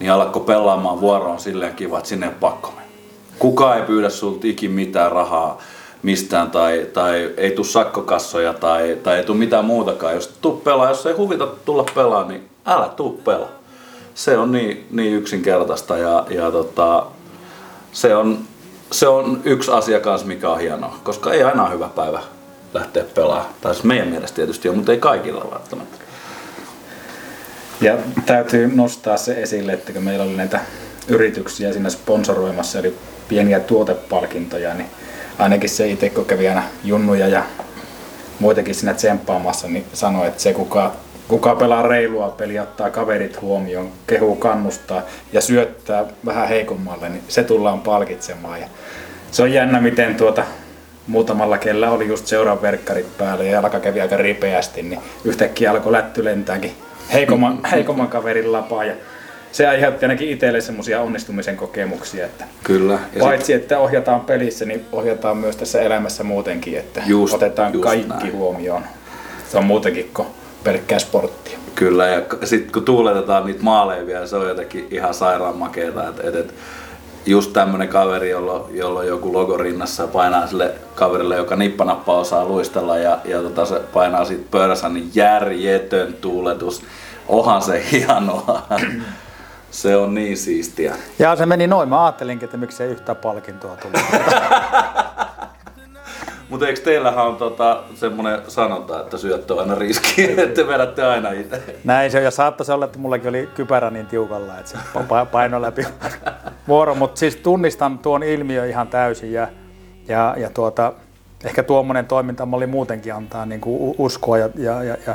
[0.00, 2.90] niin alkoi pelaamaan vuoroon silleen kiva, että sinne pakko mennä.
[3.38, 5.58] Kukaan ei pyydä sulta ikin mitään rahaa
[6.04, 10.14] mistään tai, tai ei tule sakkokassoja tai, tai ei tule mitään muutakaan.
[10.14, 13.48] Jos tuu pelaa, jos ei huvita tulla pelaa, niin älä tuu pelaa.
[14.14, 17.06] Se on niin, niin yksinkertaista ja, ja tota,
[17.92, 18.38] se on,
[18.90, 22.20] se on yksi asia kanssa, mikä on hienoa, koska ei aina ole hyvä päivä
[22.74, 23.54] lähteä pelaamaan.
[23.60, 25.98] Tai siis meidän mielestä tietysti on, mutta ei kaikilla välttämättä.
[27.80, 30.60] Ja täytyy nostaa se esille, että kun meillä oli näitä
[31.08, 32.94] yrityksiä siinä sponsoroimassa, eli
[33.28, 34.88] pieniä tuotepalkintoja, niin
[35.38, 37.42] ainakin se itse, kun kävi aina junnuja ja
[38.40, 40.92] muitakin siinä tsemppaamassa, niin sanoi, että se kuka,
[41.28, 47.42] kuka pelaa reilua peliä, ottaa kaverit huomioon, kehuu kannustaa ja syöttää vähän heikommalle, niin se
[47.42, 48.60] tullaan palkitsemaan.
[48.60, 48.66] Ja
[49.30, 50.44] se on jännä, miten tuota
[51.06, 55.92] muutamalla kellä oli just seuran verkkarit päällä ja jalka kävi aika ripeästi, niin yhtäkkiä alkoi
[55.92, 56.72] lätty lentääkin
[57.12, 58.84] heikomman, heikomman kaverin lapaa.
[58.84, 58.94] Ja
[59.54, 62.98] se aiheutti ainakin itselle semmoisia onnistumisen kokemuksia, että Kyllä.
[63.14, 67.84] Ja paitsi että ohjataan pelissä, niin ohjataan myös tässä elämässä muutenkin, että Just- otetaan just
[67.84, 68.32] kaikki näin.
[68.32, 68.82] huomioon.
[69.50, 70.28] Se on muutenkin kuin
[70.64, 71.58] pelkkää sporttia.
[71.74, 76.08] Kyllä, ja sitten kun tuuletetaan niitä maaleja vielä, se on jotenkin ihan sairaan makeeta.
[76.08, 76.54] Et, et, et,
[77.26, 82.18] just tämmönen kaveri, jolla, jolla on joku logo rinnassa ja painaa sille kaverille, joka nippanappa
[82.18, 86.82] osaa luistella ja, ja tota, se painaa siitä pöydässä, niin järjetön tuuletus.
[87.28, 88.66] Onhan se hienoa.
[89.74, 90.94] Se on niin siistiä.
[91.18, 91.88] Ja se meni noin.
[91.88, 94.00] Mä ajattelinkin, että miksei yhtä palkintoa tullut.
[96.48, 101.02] Mutta eikö teillähän on tota, semmoinen sanonta, että syöttö on aina riski, että te vedätte
[101.02, 101.62] aina itse?
[101.84, 105.26] Näin se on, ja saattaisi olla, että mullakin oli kypärä niin tiukalla, että se pa-
[105.32, 105.86] paino läpi
[106.68, 106.94] vuoro.
[106.94, 109.48] Mutta siis tunnistan tuon ilmiön ihan täysin ja,
[110.08, 110.92] ja, ja tuota,
[111.44, 115.14] ehkä tuommoinen toiminta oli muutenkin antaa niin kuin uskoa ja, ja, ja, ja,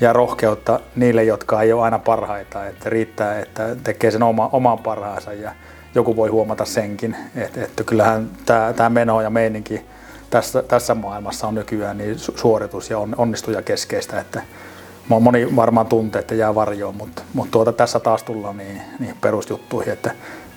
[0.00, 2.66] ja rohkeutta niille, jotka ei ole aina parhaita.
[2.66, 5.52] Että riittää, että tekee sen oma, oman parhaansa ja
[5.94, 7.16] joku voi huomata senkin.
[7.36, 9.84] Että, että kyllähän tämä, tämä meno ja meininki
[10.30, 14.42] tässä, tässä maailmassa on nykyään niin su- suoritus ja on, onnistuja keskeistä, että
[15.10, 19.16] mo- moni varmaan tuntee, että jää varjoon, mutta, mutta tuota, tässä taas tullaan niin, niin
[19.20, 20.10] perusjuttuihin, että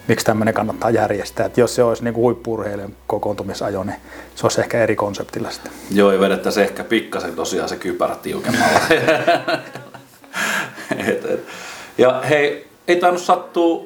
[0.08, 1.46] miksi tämmöinen kannattaa järjestää.
[1.46, 3.98] Että jos se olisi niin huippuurheilijan kokoontumisajo, niin
[4.36, 5.72] se olisi ehkä eri konseptilla sitten.
[5.92, 8.80] Joo, ja vedettäisiin ehkä pikkasen tosiaan se kypärä tiukemmalle.
[11.08, 11.46] et, et.
[11.98, 13.84] Ja hei, ei tainnut sattua,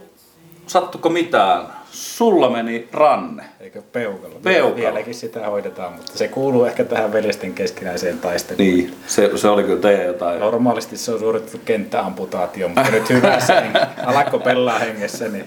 [0.67, 1.79] sattuko mitään?
[1.91, 3.43] Sulla meni ranne.
[3.59, 4.33] Eikö peukalo?
[4.43, 4.75] Peukalo.
[4.75, 8.67] Vieläkin sitä hoidetaan, mutta se kuuluu ehkä tähän veljesten keskinäiseen taisteluun.
[8.67, 10.39] Niin, se, se oli kyllä teidän jotain.
[10.39, 15.45] Normaalisti se on suoritettu kenttäamputaatio, mutta nyt hyvässä heng- alakko pelaa hengessä, niin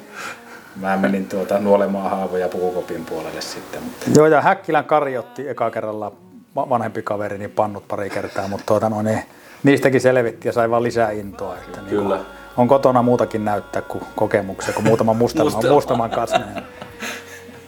[0.77, 3.83] mä menin tuota nuolemaan haavoja pukukopin puolelle sitten.
[3.83, 6.13] Mutta Joo, ja Häkkilän Kari otti eka kerralla
[6.57, 9.23] va- vanhempi kaveri niin pannut pari kertaa, mutta tuota, no, niin,
[9.63, 11.57] niistäkin selvitti ja sai vaan lisää intoa.
[11.57, 12.17] Että niin Kyllä.
[12.17, 15.75] kuin, on kotona muutakin näyttää kuin kokemuksia, kuin muutama mustelman, Mustelma.
[15.75, 16.63] mustaman kasneen.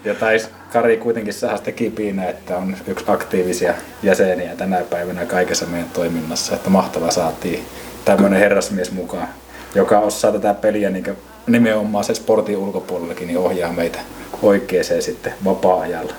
[0.04, 5.66] Ja tais Kari kuitenkin saada sitä kipinä, että on yksi aktiivisia jäseniä tänä päivänä kaikessa
[5.66, 6.54] meidän toiminnassa.
[6.54, 7.64] Että mahtava saatiin
[8.04, 9.28] tämmöinen herrasmies mukaan,
[9.74, 13.98] joka osaa tätä peliä niin nimenomaan se sportin ulkopuolellakin, niin ohjaa meitä
[14.42, 16.12] oikeeseen sitten vapaa-ajalla.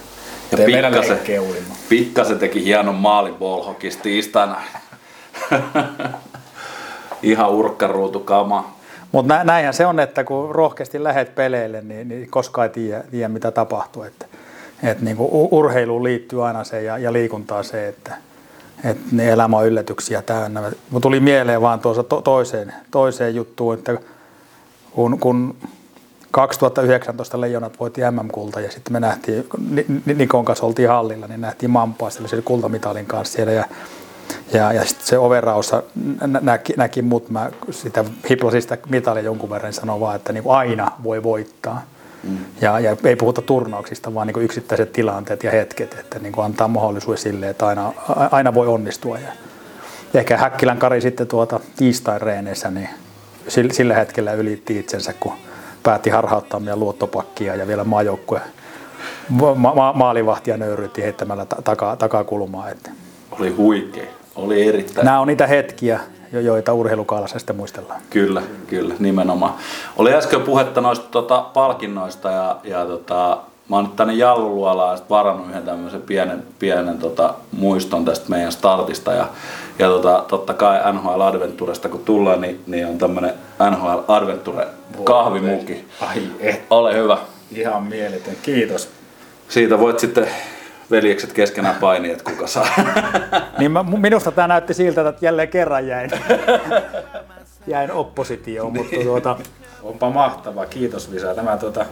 [0.51, 1.19] Ja pikkasen,
[1.89, 4.61] pikkasen teki hienon maalin ballhokista tiistaina.
[7.23, 8.75] Ihan urkkaruutu kama.
[9.11, 13.27] Mutta näinhän se on, että kun rohkeasti lähet peleille, niin, niin koskaan ei tiedä, tiedä
[13.27, 14.03] mitä tapahtuu.
[14.03, 14.25] Että,
[14.83, 18.15] että niin kuin urheiluun liittyy aina se ja, ja liikuntaa se, että,
[18.83, 20.71] että ne elämä on yllätyksiä täynnä.
[20.89, 23.97] Mut tuli mieleen vaan tuossa to, toiseen, toiseen juttuun, että
[24.95, 25.55] kun, kun
[26.31, 31.41] 2019 Leijonat voitti MM-kulta ja sitten me nähtiin, Ni- Ni- Nikon kanssa oltiin hallilla, niin
[31.41, 33.65] nähtiin Mampaa siellä sen kultamitalin kanssa siellä ja
[34.53, 35.83] ja, ja sitten se overaussa
[36.27, 40.33] nä- näki, näki mut, mä sitä hiplasin sitä mitalia jonkun verran, niin sanoi vaan, että
[40.33, 41.81] niin kuin aina voi voittaa.
[42.23, 42.37] Mm.
[42.61, 46.67] Ja, ja ei puhuta turnauksista, vaan niin yksittäiset tilanteet ja hetket, että niin kuin antaa
[46.67, 47.93] mahdollisuus sille, että aina,
[48.31, 49.19] aina voi onnistua.
[49.19, 49.29] Ja
[50.13, 52.89] ehkä Häkkilän Kari sitten tuota tiistain reeneissä, niin
[53.47, 55.33] sillä, hetkellä ylitti itsensä, kun
[55.83, 58.41] päätti harhauttaa meidän luottopakkia ja vielä maajoukkue
[59.29, 62.69] ma- ma- maalivahtia nöyrytti heittämällä ta- takaa, takakulmaa.
[62.69, 62.91] Että
[63.39, 64.05] Oli huikea.
[64.35, 65.05] Oli erittäin.
[65.05, 65.99] Nämä on niitä hetkiä,
[66.31, 68.01] jo- joita urheilukaalassa sitten muistellaan.
[68.09, 69.53] Kyllä, kyllä, nimenomaan.
[69.97, 73.37] Oli äsken puhetta noista tota, palkinnoista ja, ja tota,
[73.69, 78.51] mä oon nyt tänne Jalluluolaan sit varannut yhden tämmöisen pienen, pienen tota, muiston tästä meidän
[78.51, 79.27] startista ja,
[79.79, 83.33] ja tota, totta kai NHL Adventuresta kun tullaan, niin, niin on tämmönen
[83.71, 84.67] NHL Adventure
[85.03, 85.87] kahvimuki.
[86.01, 87.17] Ai et, Ole hyvä.
[87.51, 88.35] ihan mieletön.
[88.41, 88.89] Kiitos.
[89.49, 90.27] Siitä voit sitten
[90.91, 92.67] veljekset keskenään painia, että kuka saa.
[93.59, 96.11] Niin mä, minusta tämä näytti siltä, että jälleen kerran jäin,
[97.67, 99.35] jäin oppositioon, mutta tuota,
[99.83, 100.65] Onpa mahtavaa.
[100.65, 101.35] Kiitos Visa.
[101.35, 101.85] Tämä tuota...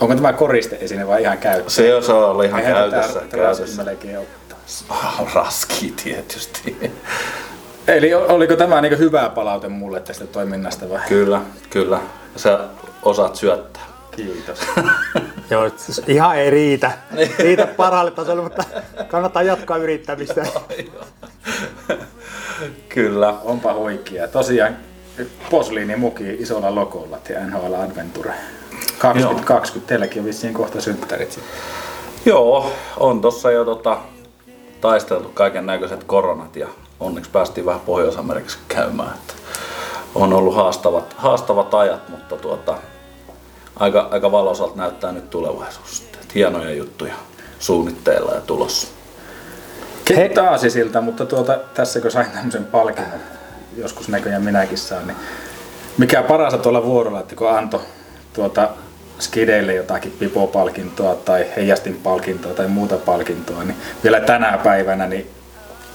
[0.00, 1.70] Onko tämä koriste esine vai ihan käyttö?
[1.70, 3.20] Se on, se on ihan Eihän käytössä.
[3.20, 3.84] tätä- käytössä.
[3.84, 4.58] melkein ottaa.
[4.88, 6.92] Ah, Raski tietysti.
[7.88, 11.00] Eli oliko tämä niin hyvä palaute mulle tästä toiminnasta vai?
[11.08, 12.00] Kyllä, kyllä.
[12.36, 12.58] Sä
[13.02, 13.82] osaat syöttää.
[14.10, 14.58] Kiitos.
[15.50, 16.90] Joo, siis ihan ei riitä,
[17.38, 18.64] riitä parhaalle tasolle, mutta
[19.08, 20.46] kannattaa jatkaa yrittämistä.
[22.88, 23.34] Kyllä.
[23.44, 24.28] Onpa huikea.
[24.28, 24.76] Tosiaan
[25.50, 28.32] posliinimuki isolla logolla ja NHL Adventure.
[28.98, 31.32] 2020, teilläkin on vissiin kohta synttärit.
[31.32, 31.52] sitten.
[32.24, 33.98] Joo, on tossa jo tota,
[34.80, 36.68] taisteltu kaiken näköiset koronat ja
[37.00, 39.14] onneksi päästiin vähän Pohjois-Amerikassa käymään.
[39.14, 39.34] Että
[40.14, 42.78] on ollut haastavat, haastavat ajat, mutta tuota,
[43.76, 46.00] aika, aika valoisalta näyttää nyt tulevaisuus.
[46.00, 47.14] Että hienoja juttuja
[47.58, 48.88] suunnitteilla ja tulossa.
[50.04, 53.20] Kehittää aasisilta, mutta tuota, tässä kun sain tämmöisen palkinnon,
[53.76, 55.16] joskus näköjään minäkin saan, niin
[55.98, 57.80] mikä parasta tuolla vuorolla, että kun antoi
[58.32, 58.68] tuota
[59.18, 65.30] skideille jotakin pipo-palkintoa tai heijastin palkintoa tai muuta palkintoa, niin vielä tänä päivänä, niin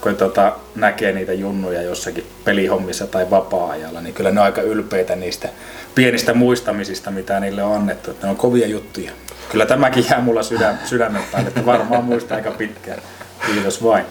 [0.00, 5.16] kun tuota, näkee niitä junnuja jossakin pelihommissa tai vapaa-ajalla, niin kyllä ne on aika ylpeitä
[5.16, 5.48] niistä
[5.94, 8.10] pienistä muistamisista, mitä niille on annettu.
[8.10, 9.10] Että ne on kovia juttuja.
[9.48, 13.02] Kyllä tämäkin jää mulla sydän, sydämen päälle, että varmaan muista aika pitkään.
[13.46, 14.04] Kiitos vain.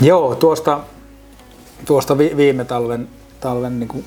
[0.00, 0.80] Joo, tuosta,
[1.86, 3.08] tuosta vi, viime talven,
[3.40, 4.04] talven niin kuin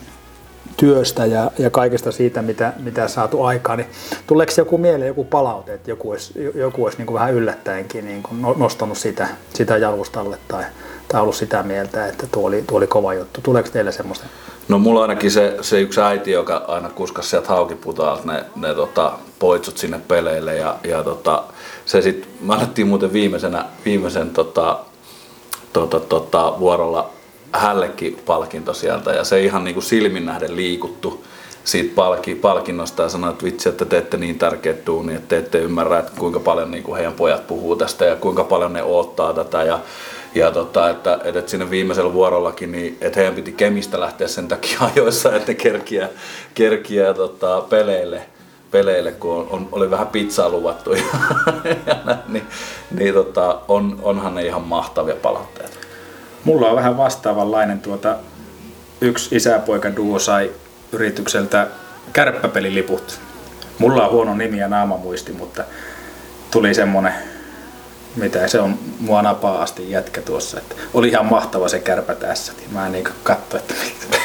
[0.79, 3.89] työstä ja, ja kaikesta siitä, mitä, mitä saatu aikaan, niin
[4.27, 8.23] tuleeko joku mieleen, joku palaute, että joku olisi, joku olisi niin kuin vähän yllättäenkin niin
[8.23, 10.63] kuin no- nostanut sitä, sitä jalustalle tai,
[11.07, 13.41] tai ollut sitä mieltä, että tuo oli, tuo oli kova juttu.
[13.41, 14.25] Tuleeko teille semmoista?
[14.67, 19.11] No mulla ainakin se, se yksi äiti, joka aina kuskas sieltä haukiputaalta ne, ne tota,
[19.39, 21.43] poitsut sinne peleille ja, ja tota,
[21.85, 24.79] se sit, me annettiin muuten viimeisenä, viimeisen tota,
[25.73, 27.09] tota, tota, vuorolla
[27.53, 31.23] hällekin palkinto sieltä ja se ihan niin kuin silmin nähden liikuttu
[31.63, 35.57] siitä palki, palkinnosta ja sanoi, että vitsi, että teette niin tärkeät duunia, että te ette
[35.57, 39.33] ymmärrä, että kuinka paljon niin kuin heidän pojat puhuu tästä ja kuinka paljon ne odottaa
[39.33, 39.79] tätä ja
[40.35, 44.79] ja tota, että, että sinne viimeisellä vuorollakin, niin että heidän piti kemistä lähteä sen takia
[44.95, 46.09] ajoissa, että kerkiä,
[46.53, 48.21] kerkiä tota, peleille,
[48.71, 50.93] peleille, kun on, on, oli vähän pizzaa luvattu.
[51.87, 52.47] ja, näin, niin,
[52.91, 55.78] niin tota, on, onhan ne ihan mahtavia palautteita.
[56.43, 58.17] Mulla on vähän vastaavanlainen tuota,
[59.01, 60.51] yksi isäpoika duo sai
[60.91, 61.67] yritykseltä
[62.13, 63.19] kärppäpeliliput.
[63.79, 65.63] Mulla on huono nimi ja naamamuisti, mutta
[66.51, 67.13] tuli semmonen,
[68.15, 70.57] mitä se on mua napaa asti jätkä tuossa.
[70.57, 72.53] Että oli ihan mahtava se kärpä tässä.
[72.71, 73.73] Mä en niinku katso, että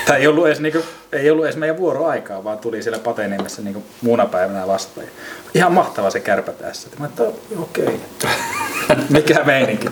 [0.06, 3.82] tai ei ollut edes, niinku, ei ollut edes meidän vuoroaikaa, vaan tuli siellä Patenimessä niinku
[4.02, 5.06] muuna päivänä vastaan.
[5.54, 6.88] Ihan mahtava se kärpä tässä.
[6.98, 7.22] Mä että
[7.58, 8.96] okei, okay.
[9.10, 9.88] mikä meininki.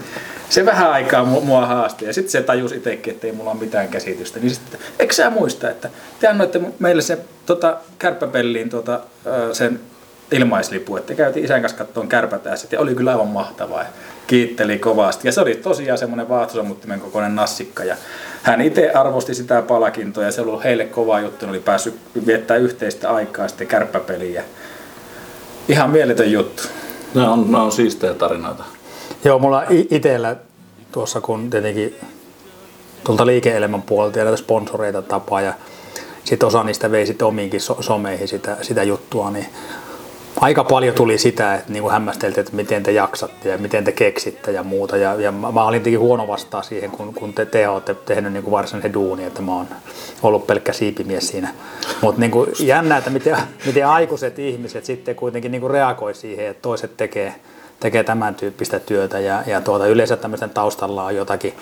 [0.48, 3.60] Se vähän aikaa mu- mua haasti ja sitten se tajusi itsekin, että ei mulla ole
[3.60, 4.40] mitään käsitystä.
[4.40, 9.00] Niin sitten, eikö sä muista, että te annoitte meille se tota, kärppäpelliin tota,
[9.52, 9.80] sen
[10.32, 13.88] ilmaislipu, että käytiin isän kanssa kattoon kärpätässä ja oli kyllä aivan mahtavaa ja
[14.26, 15.28] kiitteli kovasti.
[15.28, 17.96] Ja se oli tosiaan semmoinen vaahtosamuttimen kokoinen nassikka ja
[18.42, 21.94] hän itse arvosti sitä palkintoa ja se oli ollut heille kova juttu, ne oli päässyt
[22.26, 24.44] viettää yhteistä aikaa sitten kärppäpeliä.
[25.68, 26.62] Ihan mieletön juttu.
[27.14, 28.64] Ne on, ne on siistejä tarinoita.
[29.24, 30.36] Joo, mulla i- itellä
[30.92, 31.96] tuossa kun tietenkin
[33.04, 35.52] tuolta liike-elämän puolelta ja näitä sponsoreita tapaa ja
[36.24, 39.46] sitten osa niistä vei sitten omiinkin so- someihin sitä, sitä juttua, niin
[40.40, 43.92] aika paljon tuli sitä, että niin kuin hämmästeltiin, että miten te jaksatte ja miten te
[43.92, 44.96] keksitte ja muuta.
[44.96, 48.32] Ja, ja mä, mä olin tietenkin huono vastaa siihen, kun, kun te, te olette tehnyt
[48.32, 49.68] niin kuin varsinaisen duuni, että mä oon
[50.22, 51.54] ollut pelkkä siipimies siinä.
[52.00, 56.46] Mutta niin kuin jännä, että miten, miten aikuiset ihmiset sitten kuitenkin niin kuin reagoi siihen,
[56.46, 57.34] että toiset tekee,
[57.80, 61.54] tekee tämän tyyppistä työtä ja, ja tuota, yleensä tämmöisen taustalla on jotakin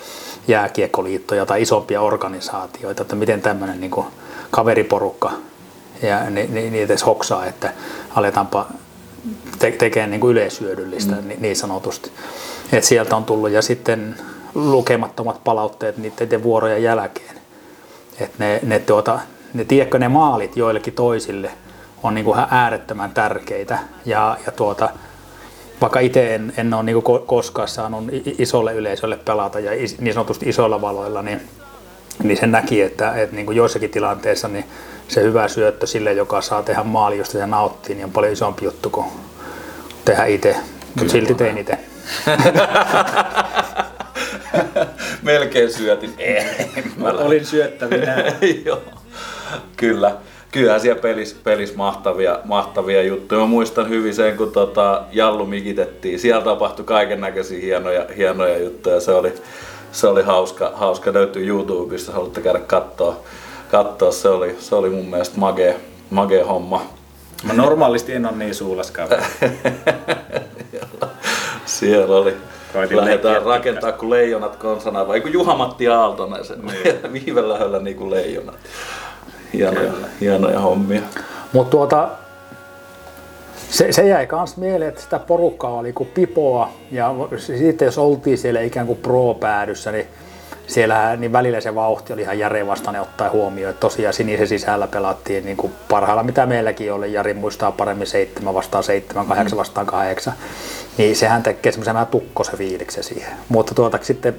[0.47, 4.07] jääkiekkoliittoja tai isompia organisaatioita, että miten tämmöinen niin kuin
[4.51, 5.31] kaveriporukka
[6.01, 7.73] ja ni, ni, niitä edes hoksaa, että
[8.15, 8.67] aletaanpa
[9.59, 11.31] te, tekemään niin kuin yleishyödyllistä mm.
[11.37, 12.11] niin sanotusti.
[12.73, 14.15] Et sieltä on tullut ja sitten
[14.55, 17.35] lukemattomat palautteet niiden vuorojen jälkeen.
[18.19, 19.19] Et ne, ne, tuota,
[19.53, 21.51] ne, tiedätkö, ne maalit joillekin toisille
[22.03, 24.89] on niin kuin ihan äärettömän tärkeitä ja, ja tuota,
[25.81, 28.03] vaikka itse en, en ole niin kuin koskaan saanut
[28.37, 31.41] isolle yleisölle pelata ja is, niin sanotusti isoilla valoilla, niin,
[32.23, 34.65] niin sen näki, että, että niin kuin joissakin tilanteissa niin
[35.07, 38.65] se hyvä syöttö sille, joka saa tehdä maali, josta se nauttii, niin on paljon isompi
[38.65, 39.05] juttu kuin
[40.05, 40.55] tehdä itse.
[40.95, 41.77] Mutta silti tein itse.
[45.21, 46.13] Melkein syötin.
[46.17, 46.45] Ei,
[46.97, 48.33] mä Olin syöttävinä.
[48.65, 48.81] Joo,
[49.77, 50.15] kyllä.
[50.51, 53.41] Kyllähän siellä pelissä, pelissä mahtavia, mahtavia juttuja.
[53.41, 56.19] Mä muistan hyvin sen, kun tota Jallu mikitettiin.
[56.19, 58.99] Siellä tapahtui kaiken näköisiä hienoja, hienoja juttuja.
[58.99, 59.33] Se oli,
[59.91, 63.15] se oli hauska, hauska löytyy YouTubesta, jos haluatte käydä katsoa.
[63.71, 64.11] katsoa.
[64.11, 65.75] Se, oli, se oli mun mielestä mage,
[66.09, 66.81] mage homma.
[67.43, 69.23] Mä normaalisti en ole niin suulas kaveri.
[71.65, 72.37] Siellä oli.
[72.73, 76.61] Koitin Lähdetään leikkiä rakentaa kuin leijonat konsana, vai kuin Juha-Matti Aaltonen sen.
[76.61, 77.13] Niin.
[77.13, 78.55] Viivellähöllä niin kuin leijonat.
[79.53, 81.01] Hienoja, hienoja hommia.
[81.53, 82.09] Mutta tuota,
[83.71, 88.37] se, se jäi myös mieleen, että sitä porukkaa oli kuin pipoa ja sitten jos oltiin
[88.37, 90.07] siellä ikään kuin pro-päädyssä, niin
[90.67, 94.87] siellä niin välillä se vauhti oli ihan Jari vastainen ottaa huomioon, että tosiaan sinisen sisällä
[94.87, 99.87] pelattiin niin kuin parhailla mitä meilläkin oli, Jari muistaa paremmin 7 vastaan 7, 8 vastaan
[99.87, 100.33] 8,
[100.97, 103.33] niin sehän tekee semmoisen vähän tukkosen fiiliksen siihen.
[103.49, 104.35] Mutta tuota, sitten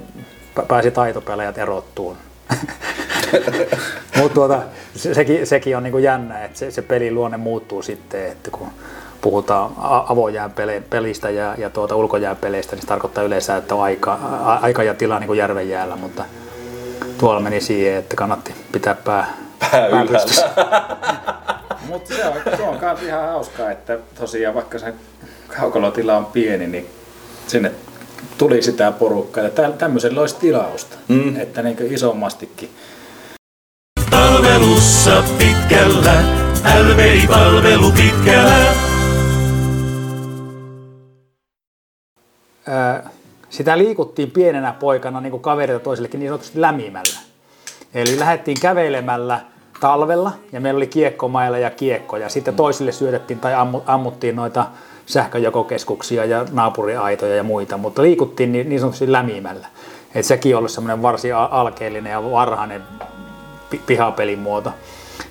[0.68, 2.16] pääsi taitopelejät erottuun.
[4.16, 4.62] Mutta tuota,
[4.96, 8.50] se, sekin, sekin on niin kuin jännä, että se, se pelin luonne muuttuu sitten, että
[8.50, 8.68] kun
[9.22, 9.70] puhutaan
[10.08, 10.52] avojään
[10.90, 14.12] pelistä ja, ja tuota ulkojään peleistä, niin se tarkoittaa yleensä, että on aika,
[14.44, 16.24] a, aika ja tila niin kuin järven jäällä, mutta
[17.18, 19.36] tuolla meni siihen, että kannatti pitää pää,
[19.70, 20.50] Pää ylhäällä.
[21.88, 24.94] Mutta se on, se on kans ihan hauskaa, että tosiaan vaikka se
[25.60, 26.86] kaukolotila on pieni, niin
[27.46, 27.72] sinne
[28.38, 29.44] tuli sitä porukkaa.
[29.44, 31.36] Ja tä- tämmöisellä olisi tilausta, mm.
[31.36, 32.70] että niin isommastikin.
[34.10, 36.14] Palvelussa pitkällä,
[36.82, 38.91] LVI-palvelu pitkällä.
[43.50, 47.18] Sitä liikuttiin pienenä poikana niin kuin kaverilta toisellekin niin sanotusti lämimällä.
[47.94, 49.40] Eli lähdettiin kävelemällä
[49.80, 52.28] talvella ja meillä oli kiekkomailla ja kiekkoja.
[52.28, 54.66] Sitten toisille syötettiin tai ammu- ammuttiin noita
[55.06, 59.66] sähköjakokeskuksia ja naapuriaitoja ja muita, mutta liikuttiin niin, niin sanotusti lämimällä.
[60.14, 62.82] Et sekin ollut semmoinen varsin alkeellinen ja varhainen
[63.70, 64.72] pi- pihapelin muoto.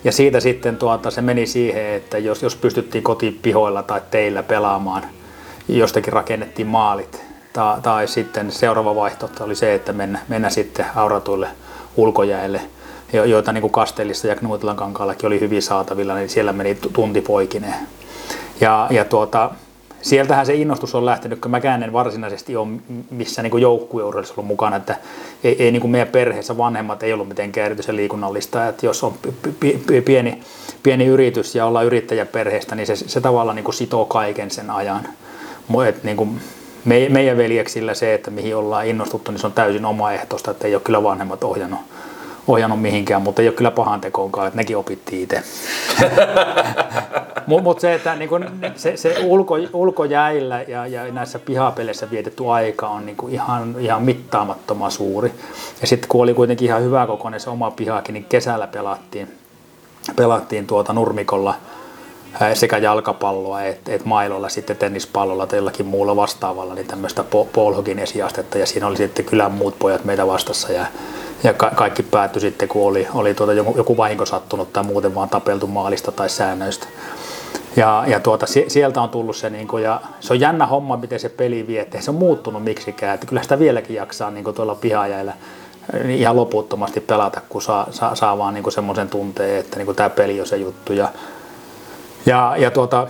[0.04, 5.04] Ja siitä sitten tuota, se meni siihen, että jos, jos pystyttiin kotipihoilla tai teillä pelaamaan,
[5.78, 7.24] jostakin rakennettiin maalit.
[7.54, 11.48] Tai, tai sitten seuraava vaihtoehto oli se, että mennä, mennä sitten auratuille
[11.96, 12.62] ulkojäille,
[13.14, 16.90] jo- joita niin kuin Kastellissa ja Knuutilan kankaallakin oli hyvin saatavilla, niin siellä meni tu-
[16.90, 17.76] tunti poikineen.
[18.62, 19.50] Ja, ja tuota,
[20.02, 22.68] sieltähän se innostus on lähtenyt, kun mäkään en varsinaisesti ole
[23.10, 24.96] missä niin joukkueurheilussa ollut mukana, että
[25.44, 29.14] ei, ei niin kuin meidän perheessä vanhemmat ei ollut mitenkään erityisen liikunnallista, että jos on
[29.22, 30.44] pi- pi- pi- pieni,
[30.84, 35.08] pieni yritys ja ollaan yrittäjäperheestä, niin se, se tavallaan niin kuin sitoo kaiken sen ajan.
[35.88, 36.42] Et niin kuin
[36.86, 40.76] me, meidän veljeksillä se, että mihin ollaan innostuttu, niin se on täysin omaehtoista, että ei
[40.76, 41.80] ole kyllä vanhemmat ohjannut,
[42.48, 45.44] ohjannut mihinkään, mutta ei ole kyllä pahan tekoonkaan, että nekin opittiin itse.
[47.48, 48.40] Mutta mut se, että niinku,
[48.76, 54.92] se, se ulko, ulkojäillä ja, ja näissä pihapeleissä vietetty aika on niinku ihan, ihan mittaamattoman
[54.92, 55.34] suuri.
[55.82, 59.38] Ja sitten kun oli kuitenkin ihan hyvä kokoinen se oma pihakin, niin kesällä pelattiin,
[60.16, 61.56] pelattiin tuota nurmikolla
[62.54, 68.00] sekä jalkapalloa että et mailolla, sitten tennispallolla tai jollakin muulla vastaavalla, niin tämmöistä po- polhogin
[68.00, 70.86] esiastetta ja siinä oli sitten kylän muut pojat meitä vastassa ja,
[71.44, 75.16] ja ka- kaikki päättyi sitten, kun oli, oli tuota joku, joku vahinko sattunut tai muuten
[75.16, 76.88] vaan tapeltu maalista tai säännöistä.
[77.76, 80.98] Ja, ja tuota, sie- sieltä on tullut se, niin kuin, ja se on jännä homma,
[80.98, 84.32] miten se peli vie, että ei se on muuttunut miksikään, että kyllä sitä vieläkin jaksaa
[84.32, 85.34] niin kuin tuolla pihajäillä
[86.04, 89.96] niin ihan loputtomasti pelata, kun saa, saa, saa vaan niin semmoisen tunteen, että niin kuin
[89.96, 90.94] tämä peli on se juttu.
[90.94, 91.10] Ja,
[92.26, 93.08] ja, ja tuota,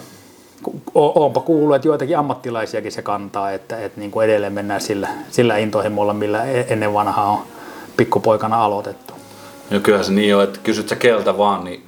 [0.95, 5.10] o- oonpa kuullut, että joitakin ammattilaisiakin se kantaa, että, että niin kuin edelleen mennään sillä,
[5.32, 7.39] sillä intohimolla, millä e- ennen vanhaa on
[7.97, 9.13] pikkupoikana aloitettu.
[9.71, 11.84] Ja kyllähän se niin on, että kysyt sä keltä vaan, niin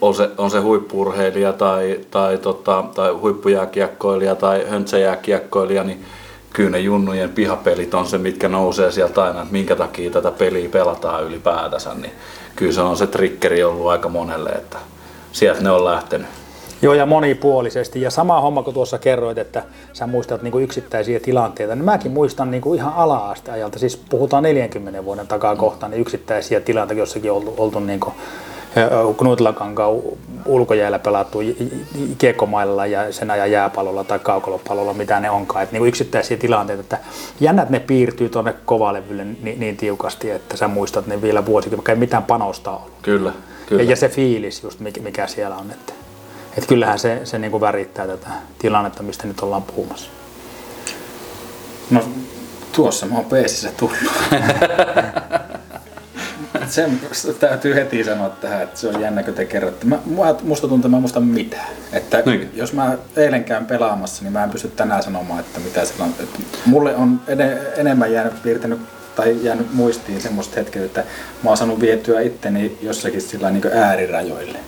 [0.00, 6.04] on se, on se huippurheilija tai, tai, tota, tai huippujääkiekkoilija tai höntsäjääkiekkoilija, niin
[6.52, 10.68] kyllä ne junnujen pihapelit on se, mitkä nousee sieltä aina, että minkä takia tätä peliä
[10.68, 12.12] pelataan ylipäätänsä, niin
[12.56, 14.78] kyllä se on se triggeri ollut aika monelle, että
[15.34, 16.26] sieltä ne on lähtenyt.
[16.82, 18.00] Joo, ja monipuolisesti.
[18.00, 22.12] Ja sama homma kuin tuossa kerroit, että sä muistat niin kuin yksittäisiä tilanteita, niin mäkin
[22.12, 27.32] muistan niin kuin ihan ala-asteajalta, siis puhutaan 40 vuoden takaa kohtaan, niin yksittäisiä tilanteita jossakin
[27.32, 28.14] oltu, oltu niin kuin
[29.18, 29.96] Knutilakankaan
[30.46, 31.38] ulkojäällä pelattu
[32.18, 35.62] kiekkomailla ja sen ajan jääpallolla tai kaukolopallolla, mitä ne onkaan.
[35.62, 36.98] Että niin yksittäisiä tilanteita, että
[37.40, 41.92] jännät ne piirtyy tuonne kovalevylle niin, niin tiukasti, että sä muistat ne vielä vuosikin, vaikka
[41.92, 42.92] ei mitään panosta ollut.
[43.02, 43.32] Kyllä,
[43.66, 43.82] kyllä.
[43.82, 45.70] Ja se fiilis just mikä, mikä siellä on.
[45.70, 45.92] Että,
[46.56, 50.10] että kyllähän se, se niin kuin värittää tätä tilannetta, mistä nyt ollaan puhumassa.
[51.90, 52.04] No
[52.72, 53.98] tuossa mä oon peesissä tullut.
[56.68, 57.00] Sen
[57.40, 59.86] täytyy heti sanoa tähän, että se on jännä, kun te kerrotte.
[59.86, 59.98] Mä,
[60.42, 61.66] musta tuntuu, että mä muista mitään.
[61.92, 62.50] Että Niin.
[62.54, 66.14] jos mä eilen käyn pelaamassa, niin mä en pysty tänään sanomaan, että mitä siellä on.
[66.20, 68.80] Että mulle on ene, enemmän jäänyt piirtänyt
[69.16, 71.04] tai jäänyt muistiin semmoista hetket, että
[71.42, 74.58] mä oon saanut vietyä itteni jossakin sillä niin äärirajoille.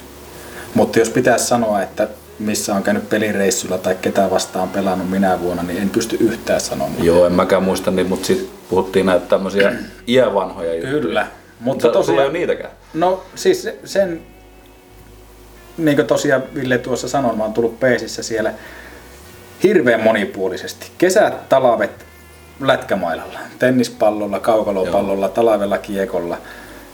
[0.75, 2.09] Mutta jos pitäisi sanoa, että
[2.39, 7.05] missä on käynyt pelireissulla tai ketä vastaan pelannut minä vuonna, niin en pysty yhtään sanomaan.
[7.05, 9.73] Joo, en mäkään muista niin, mutta sitten puhuttiin näitä tämmöisiä
[10.09, 10.93] iävanhoja juttuja.
[10.93, 11.27] Kyllä.
[11.61, 12.71] Mutta Mutta sulla ei tosiaan, ole niitäkään.
[12.95, 14.21] no siis se- sen,
[15.79, 18.53] niin kuin tosiaan Ville tuossa sanoi, mä oon tullut peesissä siellä
[19.63, 20.87] hirveän monipuolisesti.
[20.99, 22.06] Kesät, talvet,
[22.61, 26.39] lätkämailalla, tennispallolla, kaukalopallolla, talvella kiekolla,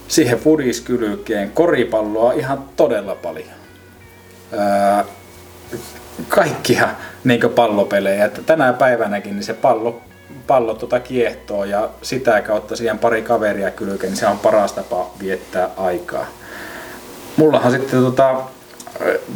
[0.09, 3.49] siihen fudiskylkeen, koripalloa ihan todella paljon.
[4.59, 5.05] ää,
[6.29, 6.89] kaikkia
[7.25, 8.25] niin pallopelejä.
[8.25, 10.01] Että tänä päivänäkin niin se pallo,
[10.47, 15.11] pallo tuota kiehtoo ja sitä kautta siihen pari kaveria kylkeen, niin se on paras tapa
[15.21, 16.27] viettää aikaa.
[17.37, 18.41] Mullahan sitten tota,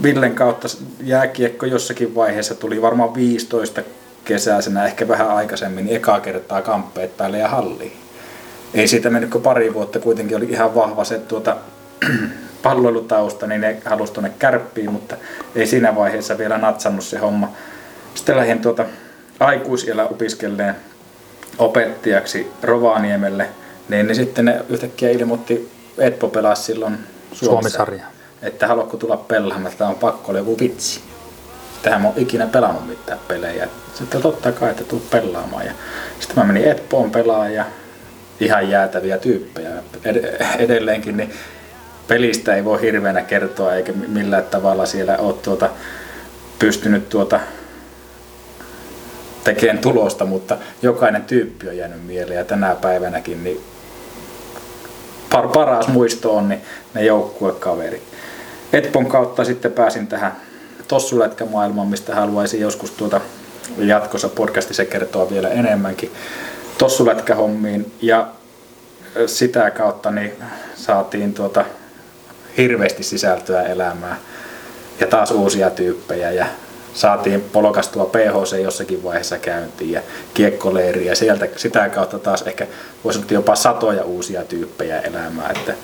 [0.03, 0.69] Villen kautta
[1.01, 3.83] jääkiekko jossakin vaiheessa tuli varmaan 15
[4.27, 7.93] kesäisenä, ehkä vähän aikaisemmin, niin ekaa kertaa kamppeet päälle ja halliin.
[8.75, 11.57] Ei siitä mennyt kuin pari vuotta, kuitenkin oli ihan vahva se tuota,
[12.63, 15.17] palloilutausta, niin ne halusi tuonne kärppiin, mutta
[15.55, 17.53] ei siinä vaiheessa vielä natsannut se homma.
[18.15, 18.85] Sitten lähdin tuota
[19.41, 20.77] aikuisiellä opiskelleen
[21.59, 23.49] opettajaksi Rovaniemelle,
[23.89, 26.99] niin, niin sitten ne yhtäkkiä ilmoitti, Edpo pelasi silloin
[27.33, 28.05] Suomisarja.
[28.43, 31.01] että haluatko tulla pelaamaan, että on pakko olla joku vitsi.
[31.83, 33.69] Tähän mä oon ikinä pelannut mitään pelejä.
[33.95, 35.67] Sitten totta kai, että tuu pelaamaan.
[35.67, 35.73] Ja
[36.21, 37.65] sitten mä menin Eppoon pelaamaan ja
[38.41, 39.71] ihan jäätäviä tyyppejä.
[40.05, 41.35] Ed- edelleenkin niin
[42.09, 45.71] pelistä ei voi hirveänä kertoa eikä millään tavalla siellä ole tuota,
[46.59, 47.41] pystynyt tuota,
[49.45, 53.61] tekemään tulosta, mutta jokainen tyyppi on jäänyt mieleen ja tänä päivänäkin niin
[55.31, 56.61] par, paras muisto on niin
[56.95, 58.03] ne joukkuekaverit.
[58.73, 60.37] Etpon kautta sitten pääsin tähän
[60.89, 63.21] tossulätkämaailmaan, mistä haluaisin joskus tuota
[63.79, 66.13] jatkossa podcastissa kertoa vielä enemmänkin.
[66.79, 68.27] Tossulätkähommiin ja
[69.27, 70.33] sitä kautta niin
[70.75, 71.65] saatiin tuota
[72.57, 74.17] hirveästi sisältöä elämään.
[75.01, 76.47] Ja taas uusia tyyppejä ja
[76.95, 80.01] saatiin polokastua PHC jossakin vaiheessa käyntiin ja
[80.35, 81.15] kiekkoleiriä.
[81.15, 82.67] Sieltä sitä kautta taas ehkä
[83.05, 85.75] voisi jopa satoja uusia tyyppejä elämään, että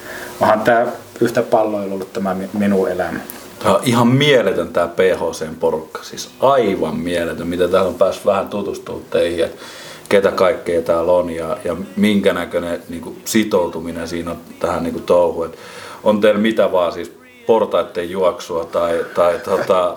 [0.40, 0.86] onhan tämä
[1.20, 3.18] yhtä palloilla ollut tämä minun elämä.
[3.62, 8.48] Tämä on ihan mieletön tämä PHCn porukka, siis aivan mieletön, mitä täällä on päässyt vähän
[8.48, 9.62] tutustumaan teihin, että
[10.08, 14.92] ketä kaikkea täällä on ja, ja minkä näköinen niin kuin, sitoutuminen siinä on tähän niin
[14.92, 15.46] kuin, touhuun.
[15.46, 15.58] Et
[16.04, 17.12] on teillä mitä vaan, siis
[17.46, 19.96] portaiden juoksua tai, tai tota,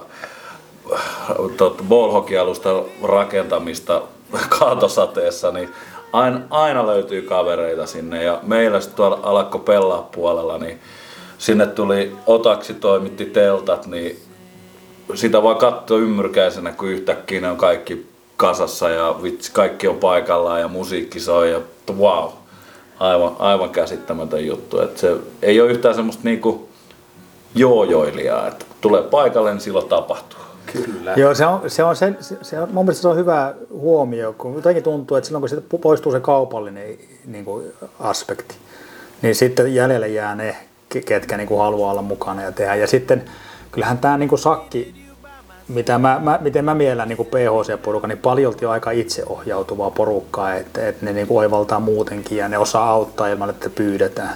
[1.57, 4.01] tot, ballhockey-alusta rakentamista
[4.59, 5.69] kaatosateessa, niin
[6.13, 8.23] aina, aina löytyy kavereita sinne.
[8.23, 10.79] Ja meillä sitten tuolla alkoi pelaa puolella, niin
[11.45, 14.19] sinne tuli Otaksi toimitti teltat, niin
[15.15, 20.61] sitä vaan katsoi ymmyrkäisenä, kun yhtäkkiä ne on kaikki kasassa ja vitsi, kaikki on paikallaan
[20.61, 21.61] ja musiikki soi ja
[21.97, 22.29] wow,
[22.99, 24.81] aivan, aivan käsittämätön juttu.
[24.81, 26.69] Et se ei ole yhtään semmoista niinku
[27.55, 30.39] joojoilijaa, että kun tulee paikalle, niin silloin tapahtuu.
[30.73, 31.13] Kyllä.
[31.15, 34.55] Joo, se on, se on, se, se on, mun mielestä se on hyvä huomio, kun
[34.55, 37.65] jotenkin tuntuu, että silloin kun siitä poistuu se kaupallinen niin kuin,
[37.99, 38.55] aspekti,
[39.21, 40.57] niin sitten jäljelle jää ne,
[41.01, 42.75] ketkä niin kuin, haluaa olla mukana ja tehdä.
[42.75, 43.23] Ja sitten
[43.71, 45.05] kyllähän tämä niin kuin sakki,
[45.67, 50.87] mitä mä, mä, miten mä miellän niin PHC-porukka, niin paljolti on aika itseohjautuvaa porukkaa, että,
[50.87, 54.35] että ne niin kuin oivaltaa muutenkin ja ne osaa auttaa ilman, että pyydetään.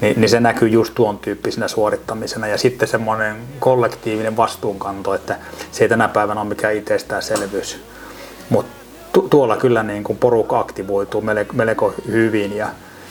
[0.00, 2.46] Niin, niin se näkyy just tuon tyyppisenä suorittamisena.
[2.46, 5.36] Ja sitten semmoinen kollektiivinen vastuunkanto, että
[5.72, 7.80] se ei tänä päivänä ole mikään itsestäänselvyys.
[8.50, 8.72] Mutta
[9.12, 12.68] tu- tuolla kyllä niin kuin porukka aktivoituu melko, melko hyvin ja,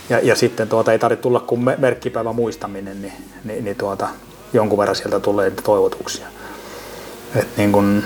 [0.09, 4.07] ja, ja sitten tuota, ei tarvitse tulla kuin merkkipäivä muistaminen, niin, niin, niin tuota,
[4.53, 6.27] jonkun verran sieltä tulee toivotuksia.
[7.35, 8.03] Et niin kun,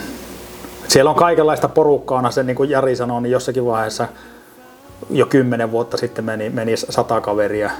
[0.87, 4.07] siellä on kaikenlaista porukkaa, se niin kuin Jari sanoi, niin jossakin vaiheessa
[5.09, 7.71] jo kymmenen vuotta sitten meni, meni sata kaveria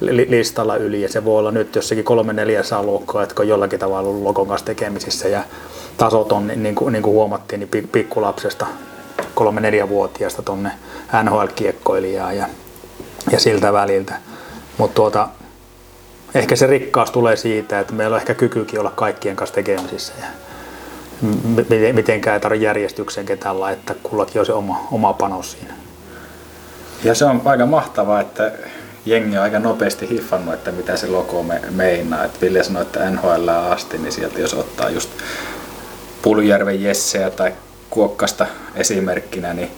[0.00, 4.08] listalla yli ja se voi olla nyt jossakin kolme neljässä luokkaa, että on jollakin tavalla
[4.08, 5.42] ollut Lokon kanssa tekemisissä ja
[5.96, 8.66] tasot on niin kuin, niin kuin huomattiin niin pikkulapsesta
[9.34, 10.70] kolme neljä vuotiaasta tuonne
[11.22, 12.46] NHL-kiekkoilijaa ja,
[13.32, 14.14] ja siltä väliltä.
[14.78, 15.28] Mutta tuota,
[16.34, 20.26] ehkä se rikkaus tulee siitä, että meillä on ehkä kykykin olla kaikkien kanssa tekemisissä ja
[21.92, 25.74] mitenkään ei tarvitse järjestykseen ketään laittaa, kullakin on se oma, oma panos siinä.
[27.04, 28.52] Ja se on aika mahtavaa, että
[29.06, 32.24] jengi on aika nopeasti hiffannut, että mitä se logo me, meinaa.
[32.24, 35.10] Et Ville sanoi, että NHL asti, niin sieltä jos ottaa just
[36.22, 37.52] Puljärven Jesseä tai
[37.90, 39.70] Kuokkasta esimerkkinä, niin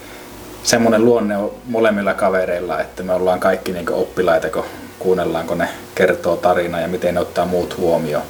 [0.63, 4.65] semmoinen luonne on molemmilla kavereilla, että me ollaan kaikki niin oppilaita, kun
[4.99, 8.25] kuunnellaan, kun ne kertoo tarinaa ja miten ne ottaa muut huomioon.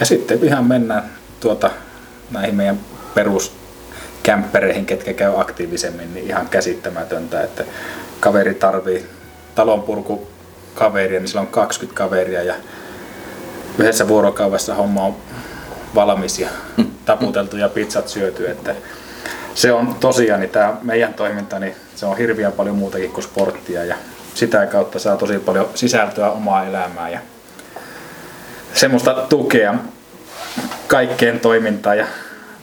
[0.00, 1.10] Ja sitten ihan mennään
[1.40, 1.70] tuota,
[2.30, 2.80] näihin meidän
[3.14, 7.64] peruskämppereihin, ketkä käy aktiivisemmin, niin ihan käsittämätöntä, että
[8.20, 9.06] kaveri tarvii
[9.54, 10.26] talonpurku
[10.74, 12.54] kaveria, niin sillä on 20 kaveria ja
[13.78, 15.16] yhdessä vuorokaudessa homma on
[15.94, 16.48] valmis ja
[17.04, 18.50] taputeltu ja pizzat syöty.
[18.50, 18.74] Että
[19.54, 23.84] se on tosiaan, niin tämä meidän toiminta, niin se on hirveän paljon muutakin kuin sporttia
[23.84, 23.96] ja
[24.34, 27.18] sitä kautta saa tosi paljon sisältöä omaa elämää ja
[28.74, 29.74] semmoista tukea
[30.86, 32.06] kaikkeen toimintaan ja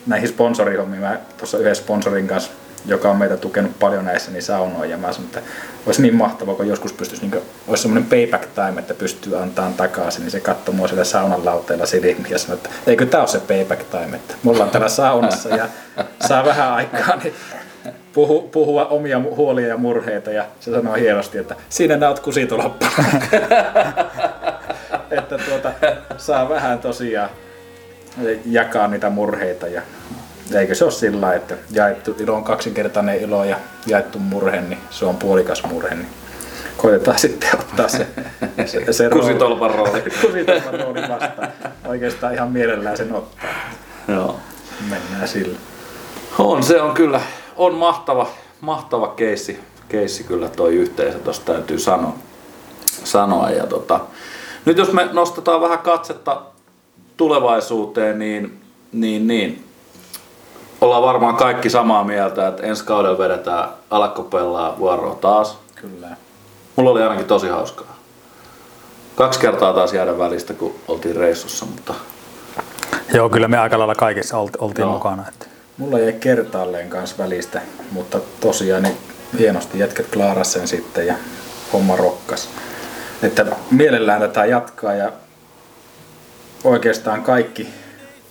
[0.08, 1.02] näihin sponsorihommiin.
[1.02, 2.52] Mä tuossa yhden sponsorin kanssa
[2.86, 4.90] joka on meitä tukenut paljon näissä, niin saunoin.
[4.90, 5.52] Ja mä sanoin, että
[5.86, 9.74] olisi niin mahtavaa, kun joskus pystyisi, niin kuin, olisi semmoinen payback time, että pystyy antamaan
[9.74, 13.28] takaisin, niin se katsoi mua siellä saunan lauteella silmiä ja sanoi, että eikö tämä ole
[13.28, 15.68] se payback time, että me ollaan täällä saunassa ja
[16.28, 17.34] saa vähän aikaa, niin
[18.14, 22.92] puhu, puhua omia huolia ja murheita ja se sanoi hienosti, että siinä nää oot kusitolppana.
[25.18, 25.72] että tuota,
[26.18, 27.30] saa vähän tosiaan
[28.46, 29.82] jakaa niitä murheita ja
[30.56, 35.06] eikö se ole sillä että jaettu ilo on kaksinkertainen ilo ja jaettu murhe, niin se
[35.06, 36.08] on puolikas murhe, niin
[36.78, 38.08] koitetaan sitten ottaa se,
[38.66, 40.02] se, se rooli- Kusitolpan rooli.
[40.22, 41.52] kusitolpan rooli vastaan.
[41.88, 43.50] Oikeastaan ihan mielellään sen ottaa.
[44.08, 44.40] Joo.
[44.90, 45.60] Mennään sillä.
[46.38, 47.22] On, se on kyllä,
[47.56, 48.30] on mahtava,
[48.62, 52.16] mahtava keissi, keissi kyllä toi yhteisö, tosta täytyy sanoa.
[53.04, 53.50] sanoa.
[53.50, 54.00] Ja tota,
[54.66, 56.42] nyt jos me nostetaan vähän katsetta
[57.18, 58.60] tulevaisuuteen, niin,
[58.92, 59.69] niin, niin
[60.82, 65.58] ollaan varmaan kaikki samaa mieltä, että ensi kaudella vedetään alakkopellaa vuoroa taas.
[65.76, 66.08] Kyllä.
[66.76, 67.96] Mulla oli ainakin tosi hauskaa.
[69.16, 71.94] Kaksi kertaa taas jäädä välistä, kun oltiin reissussa, mutta
[73.14, 74.92] Joo, kyllä me aika lailla kaikissa olti- oltiin Joo.
[74.94, 75.24] mukana.
[75.28, 75.46] Että.
[75.78, 77.62] Mulla jäi kertaalleen kanssa välistä,
[77.92, 78.98] mutta tosiaan niin
[79.40, 81.16] hienosti jätkät klaaras sen sitten ja
[81.74, 82.50] homma rokkas.
[83.24, 85.12] Että mielellään tätä jatkaa ja
[86.64, 87.70] oikeastaan kaikki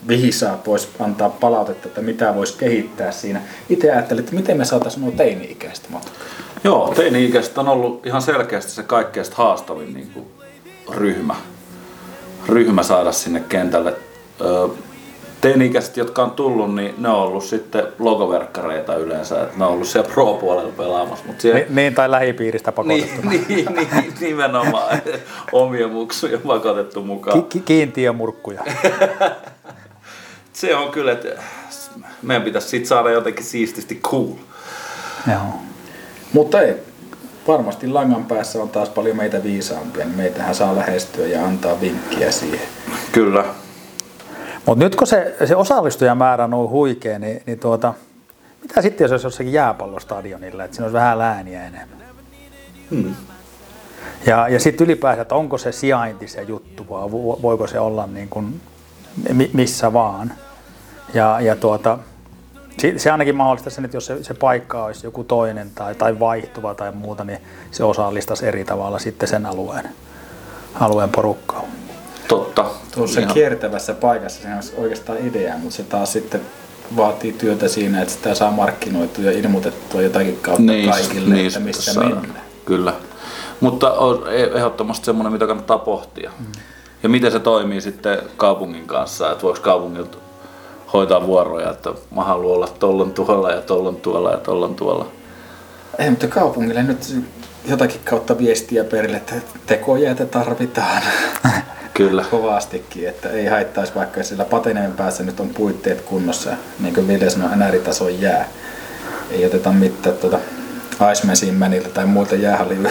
[0.09, 3.41] viisaat vois antaa palautetta, että mitä voisi kehittää siinä.
[3.69, 6.13] Itse ajattelin, että miten me saataisiin nuo teini-ikäistä matkaa.
[6.65, 10.27] Joo, teini-ikäiset on ollut ihan selkeästi se kaikkein haastavin niin kuin,
[10.97, 11.35] ryhmä.
[12.49, 13.95] ryhmä saada sinne kentälle.
[15.41, 19.43] Teini-ikäiset, jotka on tullut, niin ne on ollut sitten logoverkkareita yleensä.
[19.43, 21.25] Et ne on ollut siellä pro-puolella pelaamassa.
[21.27, 23.29] Mutta siellä, Ni- Niin, tai lähipiiristä pakotettu.
[23.29, 24.99] niin, niin, niin, nimenomaan
[25.53, 27.43] omia muksuja pakotettu mukaan.
[27.43, 28.63] Ki- ki- kiintiömurkkuja.
[30.61, 31.29] Se on kyllä, että
[32.23, 34.33] meidän pitäisi siitä saada jotenkin siististi cool.
[35.31, 35.41] Joo.
[36.33, 36.75] Mutta ei,
[37.49, 42.31] varmasti langan päässä on taas paljon meitä viisaampia, niin meitähän saa lähestyä ja antaa vinkkiä
[42.31, 42.69] siihen.
[43.13, 43.45] Kyllä.
[44.67, 47.95] Mutta nyt kun se, se osallistujamäärä on ollut huikea, niin, niin tuota,
[48.63, 51.99] mitä sitten jos olisi jossakin jääpallostadionilla, että siinä olisi vähän lääniä enemmän?
[52.91, 53.15] Hmm.
[54.27, 58.07] Ja, ja sitten ylipäänsä, että onko se sijainti se juttu vai vo- voiko se olla
[58.07, 58.61] niin kuin
[59.33, 60.33] mi- missä vaan.
[61.15, 61.99] Ja, ja tuota,
[62.97, 66.75] se, ainakin mahdollista sen, että jos se, se paikka olisi joku toinen tai, tai vaihtuva
[66.75, 67.39] tai muuta, niin
[67.71, 69.89] se osallistaisi eri tavalla sitten sen alueen,
[70.81, 71.65] alueen porukkaa.
[72.29, 72.65] Totta.
[72.95, 73.35] Tuossa Ihan.
[73.35, 76.41] kiertävässä paikassa se on oikeastaan idea, mutta se taas sitten
[76.97, 81.61] vaatii työtä siinä, että sitä saa markkinoitua ja ilmoitettua jotakin kautta Niin, kaikille, niin, että
[81.61, 82.15] missä saadaan.
[82.21, 82.45] mennään.
[82.65, 82.93] Kyllä.
[83.61, 86.31] Mutta on e- ehdottomasti semmoinen, mitä kannattaa pohtia.
[86.39, 86.47] Mm.
[87.03, 90.19] Ja miten se toimii sitten kaupungin kanssa, että voiko kaupungilta
[90.93, 95.07] hoitaa vuoroja, että mä haluan olla tollon tuolla ja tollon tuolla ja tollon tuolla.
[95.99, 97.17] Ei, mutta kaupungille nyt
[97.69, 99.35] jotakin kautta viestiä perille, että
[99.67, 101.03] tekojäätä tarvitaan
[101.95, 102.25] Kyllä.
[102.31, 107.31] kovastikin, että ei haittaisi vaikka sillä pateneen päässä nyt on puitteet kunnossa, niin kuin Ville
[107.31, 108.49] sanoi, NR-tason jää.
[109.31, 110.39] Ei oteta mitään tuota
[111.59, 112.89] Manilta tai muilta jäähallin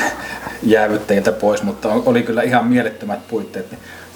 [0.63, 3.65] jäävyttäjiltä pois, mutta oli kyllä ihan mielettömät puitteet.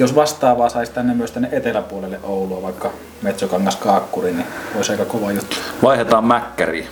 [0.01, 2.91] Jos vastaavaa saisi tänne myös tänne eteläpuolelle Oulua, vaikka
[3.21, 4.45] Metsokangas Kaakkuri, niin
[4.75, 5.55] olisi aika kova juttu.
[5.83, 6.87] Vaihdetaan mäkkäriin.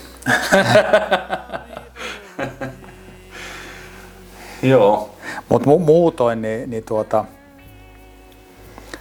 [4.63, 5.09] Joo.
[5.49, 7.25] Mutta mu- muutoin niin, niin tuota,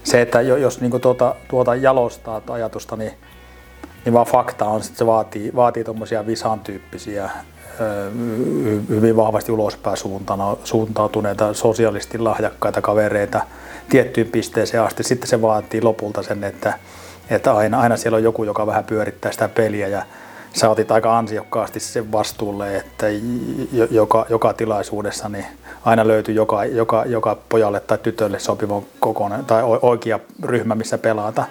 [0.04, 3.12] se, että jo- jos niinku tuota, tuota jalostaa tuota ajatusta, niin,
[4.04, 7.30] niin vaan fakta on, että se vaatii, vaatii tuommoisia visan tyyppisiä
[8.88, 13.40] hyvin vahvasti ulospäin suuntana, suuntautuneita, sosiaalisesti lahjakkaita kavereita
[13.90, 15.02] tiettyyn pisteeseen asti.
[15.02, 16.72] Sitten se vaatii lopulta sen, että,
[17.30, 20.02] että aina, aina siellä on joku, joka vähän pyörittää sitä peliä ja
[20.54, 23.06] sä otit aika ansiokkaasti sen vastuulle, että
[23.72, 25.46] jo- joka, joka tilaisuudessa niin
[25.84, 31.44] aina löytyy joka, joka, joka pojalle tai tytölle sopiva kokoinen tai oikea ryhmä, missä pelata.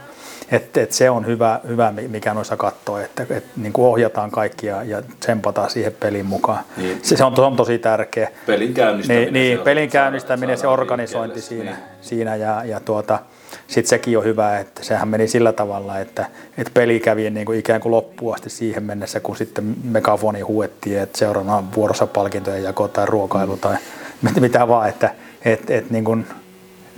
[0.51, 4.31] Et, et se on hyvä, hyvä, mi- mikä noissa katsoo, että et, niin kuin ohjataan
[4.31, 6.63] kaikkia ja tsempataan siihen pelin mukaan.
[6.77, 6.99] Niin.
[7.03, 8.29] Se, se, on, se on tosi tärkeä.
[8.45, 9.23] Pelin käynnistäminen.
[9.23, 11.75] Niin, niin pelin käynnistäminen, se organisointi siinä, Niin.
[12.01, 13.19] siinä ja, ja tuota,
[13.67, 16.25] sitten sekin on hyvä, että sehän meni sillä tavalla, että,
[16.57, 20.99] että peli kävi niin kuin ikään kuin loppuun asti siihen mennessä, kun sitten megafoni huettiin,
[20.99, 23.75] että seuraavana on vuorossa palkintojen jako tai ruokailu tai
[24.21, 25.09] mit- mitä vaan, että
[25.45, 26.25] et, et niin kuin,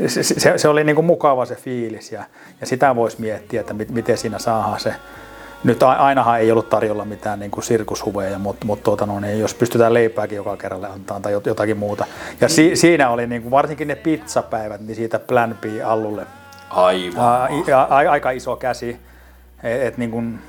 [0.07, 2.23] se, se, se oli niin kuin mukava se fiilis ja,
[2.61, 4.93] ja sitä voisi miettiä, että mit, miten siinä saadaan se
[5.63, 9.39] nyt a- ainahan ei ollut tarjolla mitään niin kuin sirkushuveja, mutta, mutta tuota, no, niin
[9.39, 12.05] jos pystytään leipääkin joka kerralle antaa tai jot- jotakin muuta.
[12.41, 16.25] Ja si, siinä oli niin kuin, varsinkin ne pizzapäivät, niin siitä Plan B allulle
[16.69, 17.53] Aivan.
[17.53, 18.97] I- a- a- aika iso käsi.
[19.63, 20.39] Et, et niin kuin,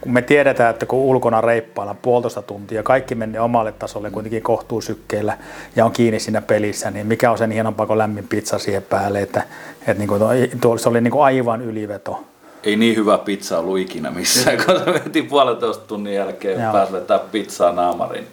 [0.00, 5.38] kun me tiedetään, että kun ulkona reippaillaan puolitoista tuntia, kaikki menee omalle tasolle kuitenkin kohtuusykkeillä
[5.76, 9.22] ja on kiinni siinä pelissä, niin mikä on sen hienompaa kuin lämmin pizza siihen päälle,
[9.22, 9.42] että,
[9.80, 10.22] että niin kuin,
[10.60, 12.24] tuo, se oli niin kuin aivan yliveto.
[12.64, 16.72] Ei niin hyvä pizza ollut ikinä missään, kun se veti puolentoista tunnin jälkeen Joo.
[16.72, 18.26] pääsi vetää pizzaa naamariin.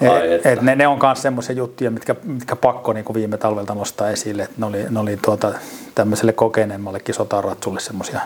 [0.00, 0.50] Ai Et, että.
[0.50, 4.10] et ne, ne on myös semmoisia juttuja, mitkä, mitkä pakko niin kuin viime talvelta nostaa
[4.10, 4.42] esille.
[4.42, 5.52] Et ne oli, ne oli tuota,
[5.94, 8.20] tämmöiselle kokeneemmallekin sotaratsulle semmoisia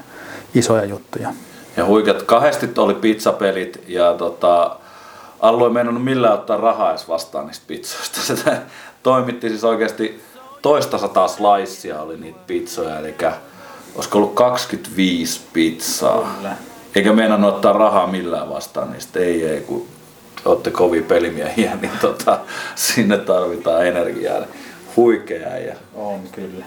[0.55, 1.28] isoja juttuja.
[1.76, 4.76] Ja huikeat kahdesti oli pizzapelit ja tota,
[5.40, 8.20] Allu ei meinannut millään ottaa rahaa edes vastaan niistä pizzoista.
[8.36, 8.56] Se
[9.02, 10.22] toimitti siis oikeasti
[10.62, 13.14] toista sataa slicea oli niitä pizzoja, eli
[13.94, 16.34] olisiko ollut 25 pizzaa.
[16.36, 16.56] Kyllä.
[16.94, 19.86] Eikä meinannut ottaa rahaa millään vastaan niistä, ei ei, kun
[20.44, 22.40] olette kovia pelimiehiä, niin tota,
[22.74, 24.42] sinne tarvitaan energiaa.
[24.96, 26.64] Huikea ja On kyllä.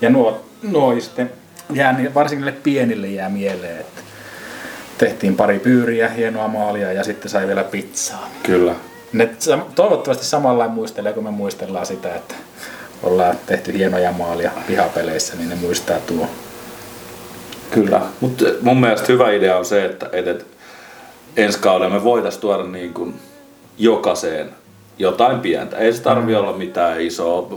[0.00, 1.32] Ja nuo, nuo sitten
[1.72, 4.00] jää, varsinkin pienille jää mieleen, että
[4.98, 8.30] tehtiin pari pyyriä, hienoa maalia ja sitten sai vielä pizzaa.
[8.42, 8.74] kyllä.
[9.12, 9.30] Ne
[9.74, 12.34] toivottavasti samalla muistelee, kun me muistellaan sitä, että
[13.02, 16.28] ollaan tehty hienoja maalia pihapeleissä, niin ne muistaa tuo.
[17.70, 20.44] Kyllä, mutta mun mielestä hyvä idea on se, että, että
[21.36, 23.14] ensi kaudella me voitaisiin tuoda niin kuin
[23.78, 24.50] jokaiseen
[24.98, 25.76] jotain pientä.
[25.76, 27.48] Ei se tarvi olla mitään isoa.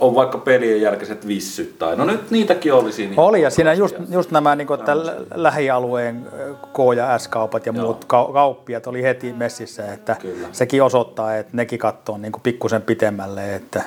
[0.00, 3.06] On vaikka pelien jälkeiset vissyt tai no nyt niitäkin olisi.
[3.06, 4.96] Niin Oli ja siinä just, just nämä niin kuin, että
[5.34, 6.26] lähialueen
[6.72, 10.48] K- ja S-kaupat ja muut kau- kauppiat oli heti messissä, että Kyllä.
[10.52, 13.82] sekin osoittaa, että nekin katsoo niin pikkusen pitemmälle, että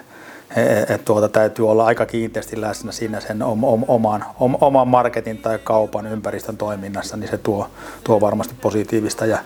[0.55, 4.87] et, et, tuota, täytyy olla aika kiinteästi läsnä siinä sen om, om, oman, om, oman
[4.87, 7.67] marketin tai kaupan ympäristön toiminnassa, niin se tuo,
[8.03, 9.37] tuo varmasti positiivista ja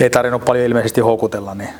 [0.00, 1.70] ei tarvinnut paljon ilmeisesti houkutella, niin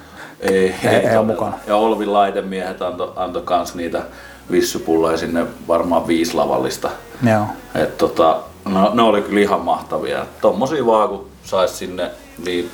[0.45, 1.59] ei, ei, ei ole mukana.
[1.67, 4.03] Ja Olvin laitemiehet antoi anto kans niitä
[4.51, 6.91] vissypulloja sinne varmaan viisi lavallista.
[7.33, 7.45] joo.
[7.75, 10.27] Et tota, no, ne oli kyllä ihan mahtavia.
[10.41, 12.11] Tommosia vaan kun sais sinne,
[12.47, 12.71] niin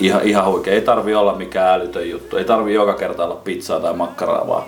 [0.00, 0.74] ihan, ihan huikea.
[0.74, 2.36] Ei tarvi olla mikään älytön juttu.
[2.36, 4.62] Ei tarvi joka kerta olla pizzaa tai makkaraa, vaan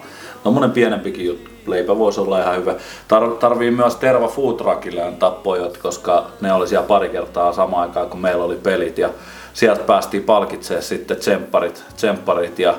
[0.45, 1.51] tommonen pienempikin juttu.
[1.66, 2.73] Leipä voisi olla ihan hyvä.
[3.09, 7.83] Tar- tarvii myös Terva Food Truckille antaa pojat, koska ne oli siellä pari kertaa samaan
[7.83, 8.99] aikaan, kun meillä oli pelit.
[8.99, 9.09] Ja
[9.55, 12.74] sieltä päästiin palkitsemaan sitten tsempparit, tsempparit ja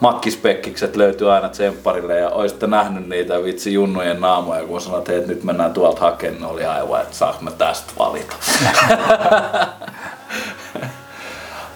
[0.00, 5.44] makkispekkikset löytyy aina tsempparille ja olisitte nähnyt niitä vitsi junnujen naamoja, kun sanoit, että nyt
[5.44, 8.36] mennään tuolta hakemaan, ne oli aivan, että saanko mä tästä valita.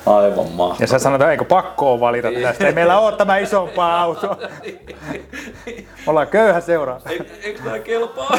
[0.07, 0.76] aivan mahtavaa.
[0.80, 4.36] Ja sä sanoit, että eikö pakko on valita tästä, ei meillä ole tämä isompaa autoa.
[6.07, 7.01] Ollaan köyhä seura.
[7.42, 8.30] Eikö tää kelpaa?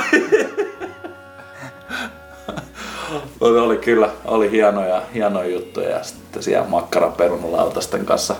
[3.42, 8.36] Ne oli kyllä, oli hienoja, hienoja juttuja ja sitten siellä makkaraperunalautasten kanssa.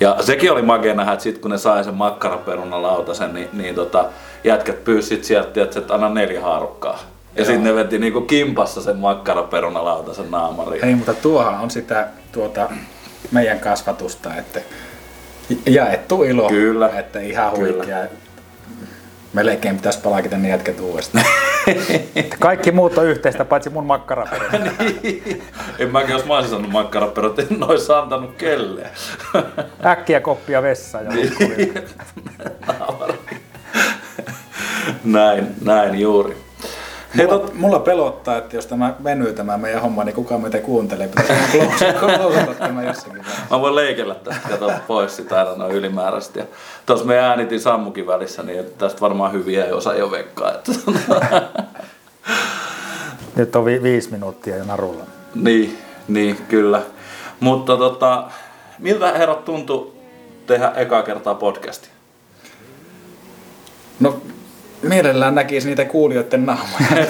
[0.00, 4.04] Ja sekin oli makea nähdä, että sit kun ne sai sen makkaraperunalautasen, niin, niin tota,
[4.44, 6.98] jätkät pyysit sieltä, että anna neljä haarukkaa.
[7.36, 10.84] Ja sitten ne veti niinku kimpassa sen makkaraperunalautasen naamariin.
[10.84, 12.70] Ei, mutta tuohan on sitä tuota,
[13.30, 14.60] meidän kasvatusta, että
[15.66, 16.88] jaettu ilo, Kyllä.
[16.88, 18.08] että ihan Kyllä.
[19.32, 21.24] Melkein pitäisi palakita ne jätkät uudestaan.
[22.38, 24.44] Kaikki muut on yhteistä, paitsi mun makkaraperä.
[25.78, 28.90] en mäkin jos mä olisin sanonut makkaraperunat, en olisi antanut kelleen.
[29.86, 31.04] Äkkiä koppia vessaan.
[31.04, 31.12] Ja
[35.04, 36.36] näin, näin juuri.
[37.16, 40.58] Hei, Mulla, tot, mulla pelottaa, että jos tämä venyy tämä meidän homma, niin kukaan meitä
[40.60, 41.08] kuuntelee.
[41.08, 41.32] Pitäisi
[42.00, 43.46] klousata tämä jossakin vaiheessa.
[43.50, 46.38] Mä voin leikellä tästä, kato pois sitä aina noin ylimääräisesti.
[46.38, 46.44] Ja
[46.86, 50.52] tuossa me äänitin Sammukin välissä, niin tästä varmaan hyviä ei osaa jo veikkaa.
[50.52, 50.72] Että,
[53.36, 55.04] Nyt on vi- viisi minuuttia jo narulla.
[55.34, 56.82] niin, niin, kyllä.
[57.40, 58.24] Mutta tota,
[58.78, 59.92] miltä herrat tuntui
[60.46, 61.90] tehdä ekaa kertaa podcastia?
[64.00, 64.20] No,
[64.82, 66.86] mielellään näkisi niitä kuulijoiden naamoja.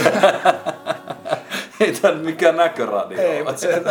[1.81, 3.83] Ei tämä nyt mikään näköradio Ei, mutta se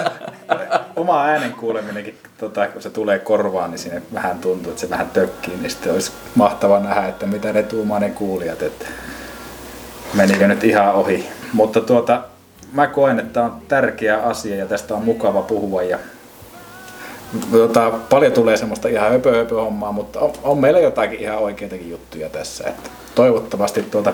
[0.95, 5.09] oma äänen kuuleminenkin, tota, kun se tulee korvaan, niin sinne vähän tuntuu, että se vähän
[5.09, 8.85] tökkii, niin sitten olisi mahtava nähdä, että mitä ne tuumaa ne kuulijat, että
[10.13, 11.29] menikö nyt ihan ohi.
[11.53, 12.21] Mutta tuota,
[12.73, 15.99] mä koen, että tämä on tärkeä asia ja tästä on mukava puhua ja
[17.51, 21.89] Tota, paljon tulee semmoista ihan öpö, öpö hommaa, mutta on, on, meillä jotakin ihan oikeitakin
[21.89, 22.63] juttuja tässä.
[22.67, 24.13] Että toivottavasti tuota,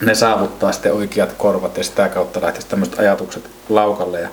[0.00, 4.20] ne saavuttaa sitten oikeat korvat ja sitä kautta lähtisi tämmöiset ajatukset laukalle.
[4.20, 4.28] Ja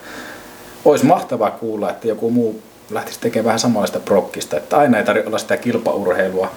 [0.85, 4.57] olisi mahtavaa kuulla, että joku muu lähtisi tekemään vähän samanlaista prokkista.
[4.57, 6.51] Että aina ei tarvitse olla sitä kilpaurheilua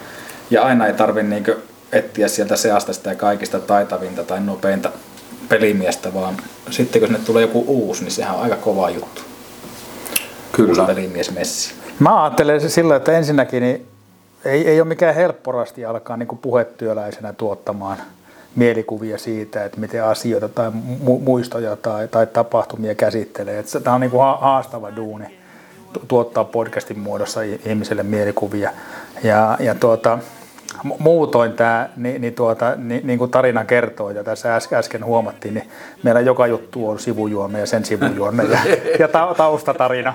[0.51, 1.45] ja aina ei tarvitse niin
[1.93, 4.91] etsiä sieltä seasta sitä kaikista taitavinta tai nopeinta
[5.49, 6.37] pelimiestä, vaan
[6.71, 9.32] sitten kun sinne tulee joku uusi, niin sehän on aika kova juttu.
[10.69, 11.75] Uusi pelimies Messi.
[11.99, 13.87] Mä ajattelen se sillä, että ensinnäkin niin
[14.45, 17.97] ei, ei ole mikään helppo rasti alkaa niin kuin puhetyöläisenä tuottamaan
[18.57, 20.71] mielikuvia siitä, että miten asioita tai
[21.07, 23.59] mu- muistoja tai, tai tapahtumia käsittelee.
[23.59, 25.39] Että Tämä on niin kuin ha- haastava duuni
[25.93, 28.71] tu- tuottaa podcastin muodossa ihmiselle mielikuvia.
[29.23, 30.19] Ja, ja tuota,
[30.99, 35.71] muutoin tämä, niin, niin, tuota, niin, niin kuin tarina kertoo, ja tässä äsken, huomattiin, niin
[36.03, 38.59] meillä joka juttu on sivujuonne ja sen sivujuonne ja,
[38.99, 40.15] ja ta- taustatarina.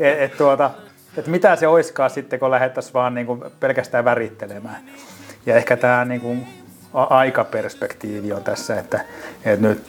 [0.00, 0.70] Et, et, tuota,
[1.16, 4.76] et mitä se oiskaan sitten, kun lähdettäisiin vaan niin kuin pelkästään värittelemään.
[5.46, 6.46] Ja ehkä tämä niin kuin
[6.92, 9.00] aikaperspektiivi on tässä, että,
[9.44, 9.84] että nyt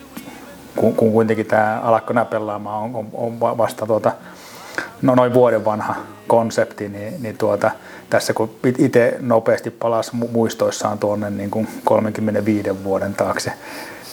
[0.76, 4.12] kun, kun kuitenkin tämä Alakkona pelaamaan on, on, on va- vasta tuota,
[5.02, 5.94] no noin vuoden vanha
[6.26, 7.70] konsepti, niin, niin tuota,
[8.10, 13.52] tässä kun itse nopeasti palasi mu- muistoissaan tuonne niin kuin 35 vuoden taakse,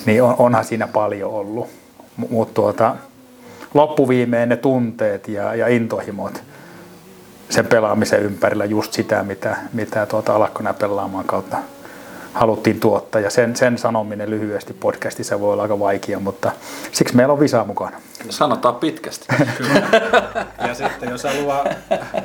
[0.06, 1.68] niin on, onhan siinä paljon ollut.
[2.30, 2.96] Mutta tuota,
[3.74, 6.44] loppuviimeen ne tunteet ja, ja intohimot
[7.50, 11.58] sen pelaamisen ympärillä just sitä, mitä, mitä tuota Alakkona pelaamaan kautta
[12.36, 13.22] haluttiin tuottaa.
[13.22, 16.52] Ja sen, sen sanominen lyhyesti podcastissa voi olla aika vaikea, mutta
[16.92, 18.02] siksi meillä on Visa mukana.
[18.30, 19.26] Sanotaan pitkästi.
[20.68, 21.66] Ja sitten jos haluaa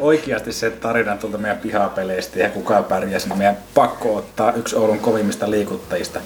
[0.00, 4.98] oikeasti se tarinan tuolta meidän pihapeleistä ja kuka pärjäsi, niin meidän pakko ottaa yksi Oulun
[4.98, 6.20] kovimmista liikuttajista,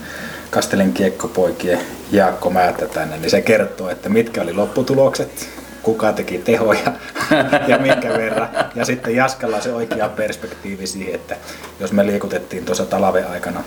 [0.50, 1.78] Kastelin kiekkopoikien
[2.12, 5.48] Jaakko Määttä tänne, niin se kertoo, että mitkä oli lopputulokset,
[5.84, 6.92] kuka teki tehoja
[7.68, 8.48] ja minkä verran.
[8.74, 11.36] Ja sitten Jaskalla se oikea perspektiivi siihen, että
[11.80, 13.62] jos me liikutettiin tuossa talven aikana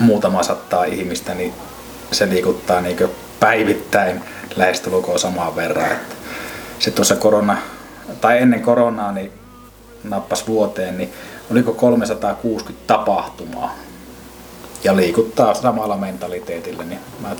[0.00, 1.52] muutama sattaa ihmistä, niin
[2.12, 2.96] se liikuttaa niin
[3.40, 4.20] päivittäin
[4.56, 5.92] lähestulkoon samaan verran.
[5.92, 6.14] Että
[6.78, 7.56] se tuossa korona,
[8.20, 9.32] tai ennen koronaa, niin
[10.04, 11.12] nappas vuoteen, niin
[11.50, 13.74] oliko 360 tapahtumaa
[14.84, 17.36] ja liikuttaa samalla mentaliteetillä, niin mä,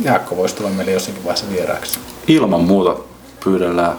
[0.00, 1.98] Jaakko voisi tulla meille jossakin vaiheessa vieraaksi.
[2.28, 3.11] Ilman muuta
[3.44, 3.96] pyydellään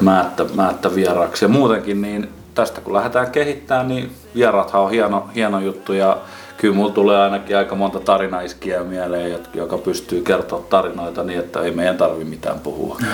[0.00, 1.44] määttä, määttä vieraaksi.
[1.44, 6.18] Ja muutenkin niin tästä kun lähdetään kehittämään, niin vieraathan on hieno, hieno juttu ja
[6.56, 11.70] kyllä mulla tulee ainakin aika monta tarinaiskiä mieleen, joka pystyy kertoa tarinoita niin, että ei
[11.70, 12.98] meidän tarvi mitään puhua.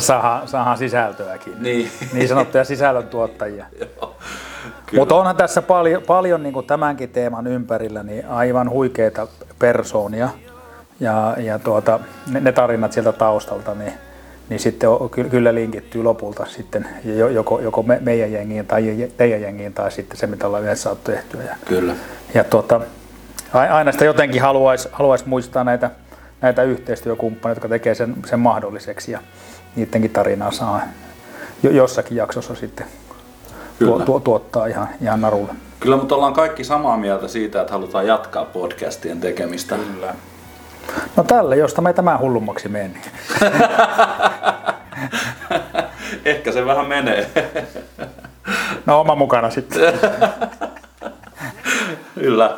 [0.00, 1.54] Saadaan, saadaan sisältöäkin.
[1.58, 1.90] Niin.
[2.12, 3.66] niin sanottuja sisällöntuottajia.
[4.98, 9.26] Mutta onhan tässä paljon, paljon niin tämänkin teeman ympärillä niin aivan huikeita
[9.58, 10.28] persoonia.
[11.00, 13.92] Ja, ja tuota, ne, ne, tarinat sieltä taustalta, niin,
[14.48, 19.08] niin sitten on, ky- kyllä linkittyy lopulta sitten jo- joko, joko me, meidän jengiin tai
[19.16, 21.42] teidän jengiin tai sitten se, mitä ollaan yhdessä saatu tehtyä.
[21.42, 21.94] Ja, Kyllä.
[22.34, 22.80] ja tuota,
[23.52, 25.90] aina sitä jotenkin haluaisi haluais muistaa näitä,
[26.40, 29.18] näitä yhteistyökumppaneita, jotka tekee sen, sen mahdolliseksi ja
[29.76, 30.80] niidenkin tarinaa saa
[31.62, 32.86] jo, jossakin jaksossa sitten
[33.78, 35.52] tuo, tuo, tuottaa ihan, ihan narulle.
[35.80, 39.76] Kyllä, mutta ollaan kaikki samaa mieltä siitä, että halutaan jatkaa podcastien tekemistä.
[39.76, 40.14] Kyllä.
[41.16, 42.94] No tälle, josta me tämän hullummaksi meni.
[46.24, 47.30] Ehkä se vähän menee.
[48.86, 50.00] No oma mukana sitten.
[52.14, 52.56] Kyllä.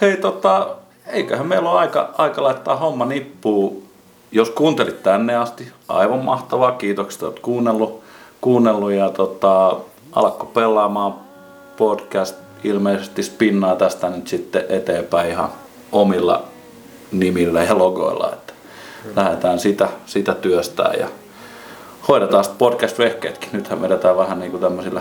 [0.00, 0.68] Hei tota,
[1.06, 3.82] eiköhän meillä ole aika, aika laittaa homma nippuun.
[4.32, 6.72] Jos kuuntelit tänne asti, aivan mahtavaa.
[6.72, 8.02] Kiitokset, että olet kuunnellut.
[8.40, 9.76] kuunnellut ja tota,
[10.12, 11.14] alakko pelaamaan
[11.76, 15.48] podcast ilmeisesti spinnaa tästä nyt sitten eteenpäin ihan
[15.92, 16.44] omilla
[17.12, 18.52] nimillä ja logoilla, että
[19.16, 21.08] lähdetään sitä, sitä työstää ja
[22.08, 23.48] hoidetaan sitten podcast-vehkeetkin.
[23.52, 25.00] Nythän vedetään vähän niin kuin tämmöisillä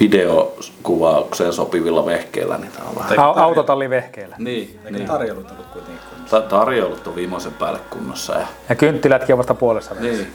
[0.00, 3.18] videokuvaukseen sopivilla vehkeillä, niin tää on vähän...
[3.18, 4.36] Au- Autotallivehkeillä.
[4.38, 5.06] Niin, Eikö niin.
[5.06, 6.40] tarjoulut ollut kuitenkin kunnossa?
[6.40, 10.32] Ta- tarjoulut on viimeisen päälle kunnossa ja Ja kynttilätkin on vasta puolessa niin,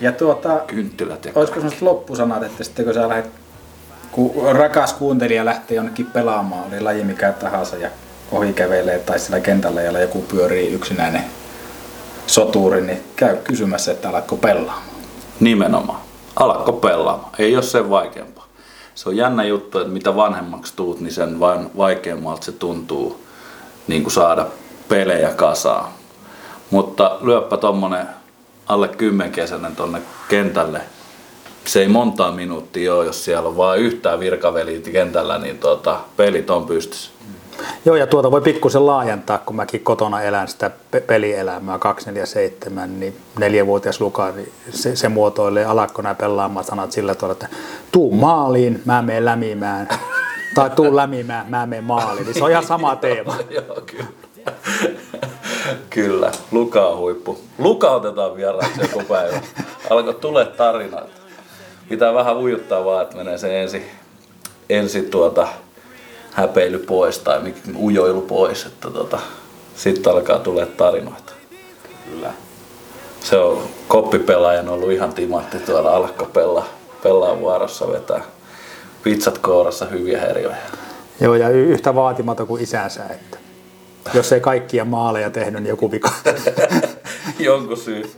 [0.00, 3.30] Ja tuota, kynttilät ja olisiko semmoiset loppusanat, että sitten kun sä lähdet,
[4.12, 7.90] kun rakas kuuntelija lähtee jonnekin pelaamaan, oli laji mikä tahansa ja
[8.32, 11.24] ohi kävelee tai siellä kentällä ja joku pyörii yksinäinen
[12.26, 14.82] soturi, niin käy kysymässä, että alatko pelaamaan.
[15.40, 16.00] nimenomaan.
[16.36, 17.30] Alakko pelaamaan.
[17.38, 18.46] Ei ole sen vaikeampaa.
[18.94, 23.24] Se on jännä juttu, että mitä vanhemmaksi tuut, niin sen vain vaikeammalta se tuntuu
[23.86, 24.46] niin kuin saada
[24.88, 25.88] pelejä kasaan.
[26.70, 28.06] Mutta lyöppä tommonen
[28.66, 30.80] alle kymmenkesäinen tonne kentälle.
[31.64, 36.50] Se ei montaa minuuttia ole, jos siellä on vain yhtään virkaveliä kentällä, niin tota, pelit
[36.50, 37.10] on pystyssä.
[37.84, 43.16] Joo, ja tuota voi pikkusen laajentaa, kun mäkin kotona elän sitä pe- pelielämää 247, niin
[43.38, 47.48] neljävuotias Luka, niin se, se muotoilee alakkona pelaamaan sanat sillä tavalla, että
[47.92, 49.88] tuu maaliin, mä menen lämimään,
[50.54, 52.24] tai tuu lämimään, mä menen maaliin.
[52.26, 53.36] Niin se on ihan sama teema.
[53.50, 54.06] Joo, kyllä.
[55.90, 57.38] Kyllä, Luka on huippu.
[57.58, 59.40] Luka otetaan vieraaksi joku päivä.
[59.90, 61.08] Alkoi tulee tarinat.
[61.88, 63.82] Pitää vähän ujuttaa vaan, että menee se ensi,
[64.70, 65.48] ensi tuota,
[66.34, 68.66] häpeily pois tai ujoilu pois.
[68.66, 69.18] Että tota,
[69.76, 71.32] sitten alkaa tulee tarinoita.
[72.10, 72.32] Kyllä.
[73.20, 76.66] Se on koppipelaajan ollut ihan timatti tuolla alkko pelaa,
[77.02, 78.22] pelaa vuorossa vetää
[79.02, 80.56] pizzat kourassa hyviä herjoja.
[81.20, 83.38] Joo, ja yhtä vaatimaton kuin isänsä, että
[84.14, 86.10] jos ei kaikkia maaleja tehnyt, niin joku vika.
[87.38, 88.10] Jonkun syy.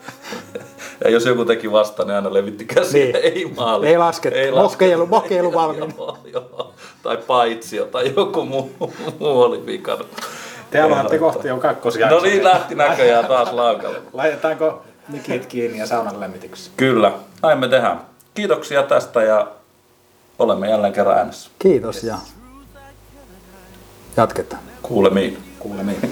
[1.05, 3.05] Ja jos joku teki vastaan, niin aina levitti käsiä.
[3.05, 3.17] Niin.
[3.17, 3.89] Ei maali.
[3.89, 4.39] Ei laskettu.
[4.57, 5.95] Mokeilu- mokeilu valmiina.
[5.97, 6.66] Joo, joo.
[7.07, 8.73] Tai paitsio tai joku muu,
[9.19, 10.05] muu oli vikana.
[10.71, 12.11] Te aloitatte kohti jo kakkosia.
[12.11, 13.99] No niin, lähti näköjään taas laukalle.
[14.13, 16.71] Laitetaanko mikit kiinni ja saunan lämmityksessä?
[16.77, 18.01] Kyllä, näin me tehdään.
[18.35, 19.47] Kiitoksia tästä ja
[20.39, 21.51] olemme jälleen kerran äänessä.
[21.59, 22.17] Kiitos ja
[24.17, 24.63] jatketaan.
[24.83, 25.39] Kuulemiin.
[25.59, 26.11] Kuulemiin.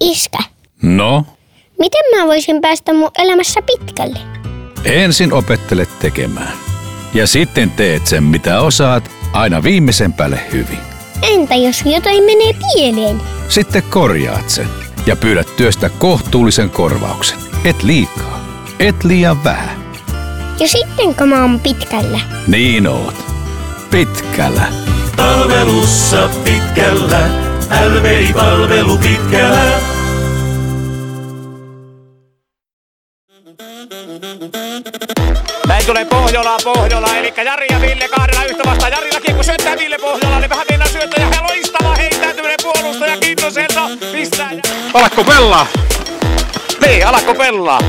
[0.00, 0.38] Iskä,
[0.82, 1.24] No,
[1.78, 4.18] miten mä voisin päästä mun elämässä pitkälle?
[4.84, 6.52] ensin opettele tekemään.
[7.14, 10.78] Ja sitten teet sen, mitä osaat, aina viimeisen päälle hyvin.
[11.22, 13.22] Entä jos jotain menee pieleen?
[13.48, 14.66] Sitten korjaat sen
[15.06, 17.38] ja pyydät työstä kohtuullisen korvauksen.
[17.64, 18.40] Et liikaa,
[18.78, 19.80] et liian vähän.
[20.60, 22.20] Ja sittenkö mä oon pitkällä?
[22.46, 23.24] Niin oot.
[23.90, 24.62] Pitkällä.
[25.16, 27.28] Palvelussa pitkällä,
[27.88, 29.99] LVI-palvelu pitkällä.
[35.90, 38.92] Tulee Pohjola, Pohjola, eli Jari ja Ville kahdella yhtä vastaan.
[38.92, 43.80] Jarilla kiekko syöttää Ville Pohjola, niin vähän mennä syöttää ja loistava heittäytyminen puolustaja Kintoselta
[44.12, 44.52] pistää.
[44.52, 44.60] ja-
[44.94, 45.66] Alakko pelaa?
[46.86, 47.80] Niin, alakko pelaa?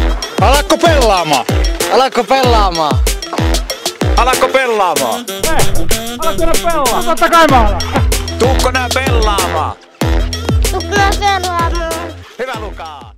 [0.42, 1.46] Alakko pelaamaan?
[1.94, 2.96] Alatko pelaamaan?
[4.18, 5.26] Alakko pelaamaan?
[7.06, 7.82] Totta kai mä alan.
[8.40, 9.76] Tuukko nää pelaamaan?
[10.72, 11.94] Tukna pelaamaan.
[12.40, 13.11] Hyvä Luka!